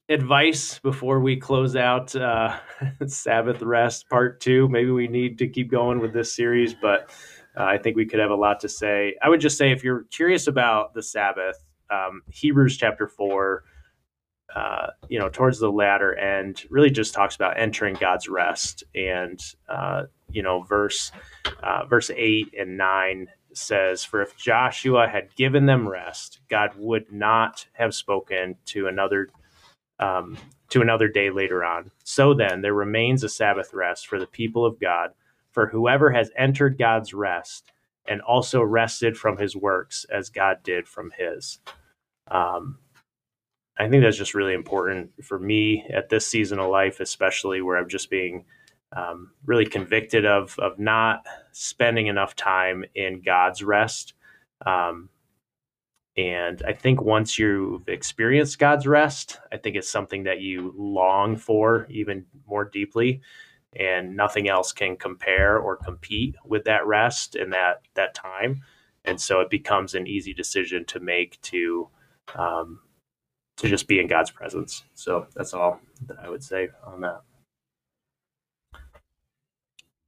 advice 0.09 0.77
before 0.79 1.21
we 1.21 1.37
close 1.37 1.77
out 1.77 2.13
uh, 2.17 2.57
Sabbath 3.07 3.61
rest 3.61 4.09
part 4.09 4.41
two? 4.41 4.67
Maybe 4.67 4.91
we 4.91 5.07
need 5.07 5.37
to 5.39 5.47
keep 5.47 5.71
going 5.71 5.99
with 5.99 6.11
this 6.11 6.33
series, 6.35 6.73
but 6.73 7.09
uh, 7.57 7.63
I 7.63 7.77
think 7.77 7.95
we 7.95 8.05
could 8.05 8.19
have 8.19 8.31
a 8.31 8.35
lot 8.35 8.59
to 8.61 8.69
say. 8.69 9.15
I 9.21 9.29
would 9.29 9.41
just 9.41 9.57
say 9.57 9.71
if 9.71 9.83
you're 9.83 10.03
curious 10.11 10.47
about 10.47 10.93
the 10.93 11.03
Sabbath, 11.03 11.63
um, 11.89 12.21
Hebrews 12.31 12.77
chapter 12.77 13.07
four, 13.07 13.63
uh, 14.55 14.87
you 15.09 15.19
know, 15.19 15.29
towards 15.29 15.59
the 15.59 15.71
latter 15.71 16.15
end, 16.15 16.63
really 16.69 16.89
just 16.89 17.13
talks 17.13 17.35
about 17.35 17.59
entering 17.59 17.95
God's 17.95 18.27
rest, 18.27 18.83
and 18.93 19.39
uh, 19.69 20.03
you 20.29 20.43
know, 20.43 20.61
verse 20.61 21.11
uh, 21.63 21.85
verse 21.85 22.11
eight 22.15 22.53
and 22.57 22.77
nine 22.77 23.27
says, 23.53 24.03
"For 24.03 24.21
if 24.21 24.35
Joshua 24.37 25.07
had 25.07 25.35
given 25.35 25.65
them 25.65 25.87
rest, 25.87 26.39
God 26.49 26.71
would 26.77 27.11
not 27.11 27.65
have 27.73 27.93
spoken 27.93 28.55
to 28.65 28.87
another." 28.87 29.29
Um, 29.99 30.37
to 30.69 30.81
another 30.81 31.07
day 31.07 31.29
later 31.29 31.63
on. 31.63 31.91
So 32.03 32.33
then, 32.33 32.61
there 32.61 32.73
remains 32.73 33.23
a 33.23 33.29
Sabbath 33.29 33.73
rest 33.73 34.07
for 34.07 34.19
the 34.19 34.27
people 34.27 34.65
of 34.65 34.79
God. 34.79 35.11
For 35.55 35.67
whoever 35.67 36.11
has 36.11 36.31
entered 36.37 36.77
God's 36.77 37.13
rest 37.13 37.71
and 38.05 38.19
also 38.19 38.61
rested 38.61 39.17
from 39.17 39.37
his 39.37 39.55
works 39.55 40.05
as 40.11 40.29
God 40.29 40.57
did 40.63 40.85
from 40.85 41.11
his. 41.17 41.59
Um, 42.29 42.79
I 43.77 43.87
think 43.87 44.03
that's 44.03 44.17
just 44.17 44.33
really 44.33 44.53
important 44.53 45.11
for 45.23 45.39
me 45.39 45.85
at 45.93 46.09
this 46.09 46.27
season 46.27 46.59
of 46.59 46.69
life, 46.69 46.99
especially 46.99 47.61
where 47.61 47.77
I'm 47.77 47.87
just 47.87 48.09
being 48.09 48.43
um, 48.93 49.31
really 49.45 49.65
convicted 49.65 50.25
of 50.25 50.59
of 50.59 50.77
not 50.77 51.25
spending 51.53 52.07
enough 52.07 52.35
time 52.35 52.83
in 52.93 53.21
God's 53.21 53.63
rest. 53.63 54.13
Um, 54.65 55.07
and 56.17 56.63
I 56.67 56.73
think 56.73 57.01
once 57.01 57.39
you've 57.39 57.87
experienced 57.87 58.59
God's 58.59 58.87
rest, 58.87 59.39
I 59.53 59.57
think 59.57 59.77
it's 59.77 59.89
something 59.89 60.23
that 60.23 60.41
you 60.41 60.73
long 60.77 61.37
for 61.37 61.87
even 61.89 62.25
more 62.45 62.65
deeply 62.65 63.21
and 63.75 64.15
nothing 64.15 64.47
else 64.47 64.71
can 64.71 64.95
compare 64.95 65.57
or 65.57 65.75
compete 65.75 66.35
with 66.45 66.63
that 66.65 66.85
rest 66.85 67.35
and 67.35 67.53
that 67.53 67.81
that 67.95 68.13
time. 68.13 68.61
And 69.03 69.19
so 69.19 69.41
it 69.41 69.49
becomes 69.49 69.93
an 69.93 70.07
easy 70.07 70.33
decision 70.33 70.85
to 70.85 70.99
make 70.99 71.39
to 71.41 71.89
um, 72.35 72.79
to 73.57 73.69
just 73.69 73.87
be 73.87 73.99
in 73.99 74.07
god's 74.07 74.31
presence. 74.31 74.83
So 74.93 75.27
that's 75.35 75.53
all 75.53 75.79
that 76.07 76.17
i 76.19 76.29
would 76.29 76.43
say 76.43 76.69
on 76.85 77.01
that. 77.01 77.21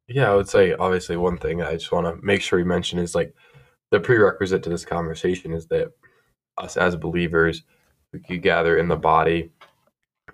Yeah, 0.08 0.32
I 0.32 0.36
would 0.36 0.48
say 0.48 0.74
obviously 0.74 1.18
one 1.18 1.38
thing 1.38 1.62
I 1.62 1.74
just 1.74 1.92
want 1.92 2.08
to 2.08 2.26
make 2.26 2.42
sure 2.42 2.58
we 2.58 2.64
mention 2.64 2.98
is 2.98 3.14
like 3.14 3.34
the 3.92 4.00
prerequisite 4.00 4.64
to 4.64 4.70
this 4.70 4.86
conversation 4.86 5.54
is 5.54 5.68
that 5.68 5.92
us 6.58 6.78
as 6.78 6.96
believers 6.96 7.64
we 8.14 8.20
could 8.20 8.42
gather 8.42 8.78
in 8.78 8.88
the 8.88 8.96
body 8.96 9.52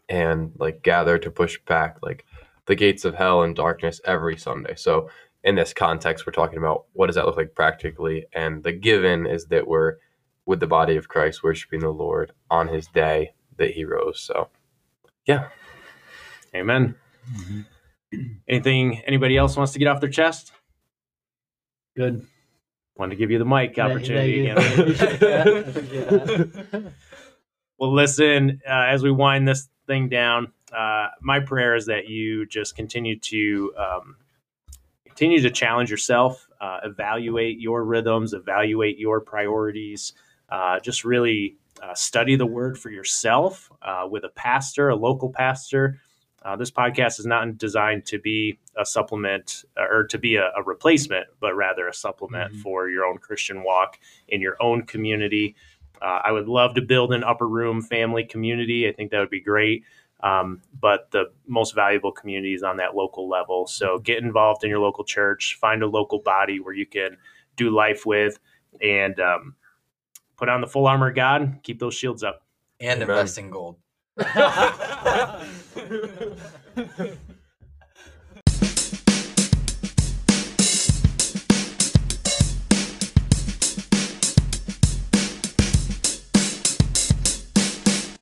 and 0.09 0.51
like 0.57 0.83
gather 0.83 1.17
to 1.17 1.31
push 1.31 1.59
back 1.65 1.97
like 2.01 2.25
the 2.65 2.75
gates 2.75 3.05
of 3.05 3.15
hell 3.15 3.43
and 3.43 3.55
darkness 3.55 3.99
every 4.05 4.37
Sunday. 4.37 4.75
So 4.75 5.09
in 5.43 5.55
this 5.55 5.73
context, 5.73 6.25
we're 6.25 6.33
talking 6.33 6.57
about 6.57 6.85
what 6.93 7.07
does 7.07 7.15
that 7.15 7.25
look 7.25 7.37
like 7.37 7.53
practically, 7.55 8.25
and 8.33 8.63
the 8.63 8.71
given 8.71 9.25
is 9.25 9.45
that 9.47 9.67
we're 9.67 9.95
with 10.45 10.59
the 10.59 10.67
body 10.67 10.95
of 10.95 11.07
Christ, 11.07 11.43
worshiping 11.43 11.81
the 11.81 11.89
Lord 11.89 12.31
on 12.49 12.67
His 12.67 12.87
day 12.87 13.33
that 13.57 13.71
He 13.71 13.85
rose. 13.85 14.19
So 14.19 14.49
yeah, 15.25 15.47
amen 16.55 16.95
anything 18.47 19.01
anybody 19.07 19.37
else 19.37 19.55
wants 19.57 19.73
to 19.73 19.79
get 19.79 19.87
off 19.87 19.99
their 19.99 20.09
chest 20.09 20.51
Good. 21.95 22.27
want 22.95 23.11
to 23.11 23.15
give 23.15 23.31
you 23.31 23.39
the 23.39 23.45
mic 23.45 23.79
opportunity 23.79 24.47
Thank 24.53 24.99
you. 24.99 25.05
again 25.15 26.93
Well, 27.79 27.93
listen, 27.93 28.61
uh, 28.65 28.85
as 28.87 29.03
we 29.03 29.11
wind 29.11 29.47
this 29.47 29.67
thing 29.87 30.07
down, 30.07 30.53
uh, 30.75 31.07
my 31.21 31.39
prayer 31.39 31.75
is 31.75 31.85
that 31.87 32.07
you 32.07 32.45
just 32.45 32.75
continue 32.75 33.17
to 33.19 33.73
um, 33.77 34.15
continue 35.05 35.41
to 35.41 35.49
challenge 35.51 35.91
yourself, 35.91 36.47
uh, 36.61 36.79
evaluate 36.83 37.59
your 37.59 37.83
rhythms, 37.83 38.33
evaluate 38.33 38.97
your 38.97 39.19
priorities, 39.21 40.13
uh, 40.49 40.79
just 40.79 41.03
really 41.03 41.55
uh, 41.81 41.93
study 41.93 42.35
the 42.35 42.45
word 42.45 42.77
for 42.79 42.89
yourself 42.89 43.71
uh, 43.81 44.07
with 44.09 44.23
a 44.23 44.29
pastor, 44.29 44.89
a 44.89 44.95
local 44.95 45.29
pastor. 45.29 45.99
Uh, 46.43 46.55
this 46.55 46.71
podcast 46.71 47.19
is 47.19 47.25
not 47.25 47.57
designed 47.57 48.05
to 48.05 48.19
be 48.19 48.57
a 48.77 48.85
supplement 48.85 49.63
or 49.77 50.05
to 50.05 50.17
be 50.17 50.35
a, 50.35 50.51
a 50.57 50.63
replacement, 50.63 51.25
but 51.39 51.55
rather 51.55 51.87
a 51.87 51.93
supplement 51.93 52.51
Mhm. 52.53 52.57
for 52.57 52.89
your 52.89 53.05
own 53.05 53.17
Christian 53.17 53.63
walk 53.63 53.97
in 54.27 54.41
your 54.41 54.57
own 54.61 54.83
community. 54.83 55.55
Uh, 56.01 56.19
I 56.23 56.31
would 56.33 56.49
love 56.49 56.75
to 56.75 56.81
build 56.81 57.13
an 57.13 57.23
upper 57.23 57.47
room 57.47 57.81
family 57.81 58.25
community. 58.25 58.89
I 58.89 58.91
think 58.91 59.11
that 59.11 59.19
would 59.19 59.29
be 59.29 59.39
great. 59.39 59.85
Um, 60.23 60.61
but 60.79 61.11
the 61.11 61.25
most 61.47 61.75
valuable 61.75 62.11
community 62.11 62.53
is 62.53 62.63
on 62.63 62.77
that 62.77 62.95
local 62.95 63.29
level. 63.29 63.67
So 63.67 63.99
get 63.99 64.23
involved 64.23 64.63
in 64.63 64.69
your 64.69 64.79
local 64.79 65.03
church, 65.03 65.57
find 65.59 65.83
a 65.83 65.87
local 65.87 66.19
body 66.19 66.59
where 66.59 66.73
you 66.73 66.85
can 66.85 67.17
do 67.57 67.69
life 67.69 68.05
with, 68.05 68.39
and 68.81 69.19
um, 69.19 69.55
put 70.37 70.49
on 70.49 70.61
the 70.61 70.67
full 70.67 70.87
armor 70.87 71.09
of 71.09 71.15
God. 71.15 71.59
Keep 71.63 71.79
those 71.79 71.93
shields 71.93 72.23
up. 72.23 72.43
and 72.79 73.01
Amen. 73.01 73.17
invest 73.17 73.37
in 73.37 73.49
gold. 73.49 73.77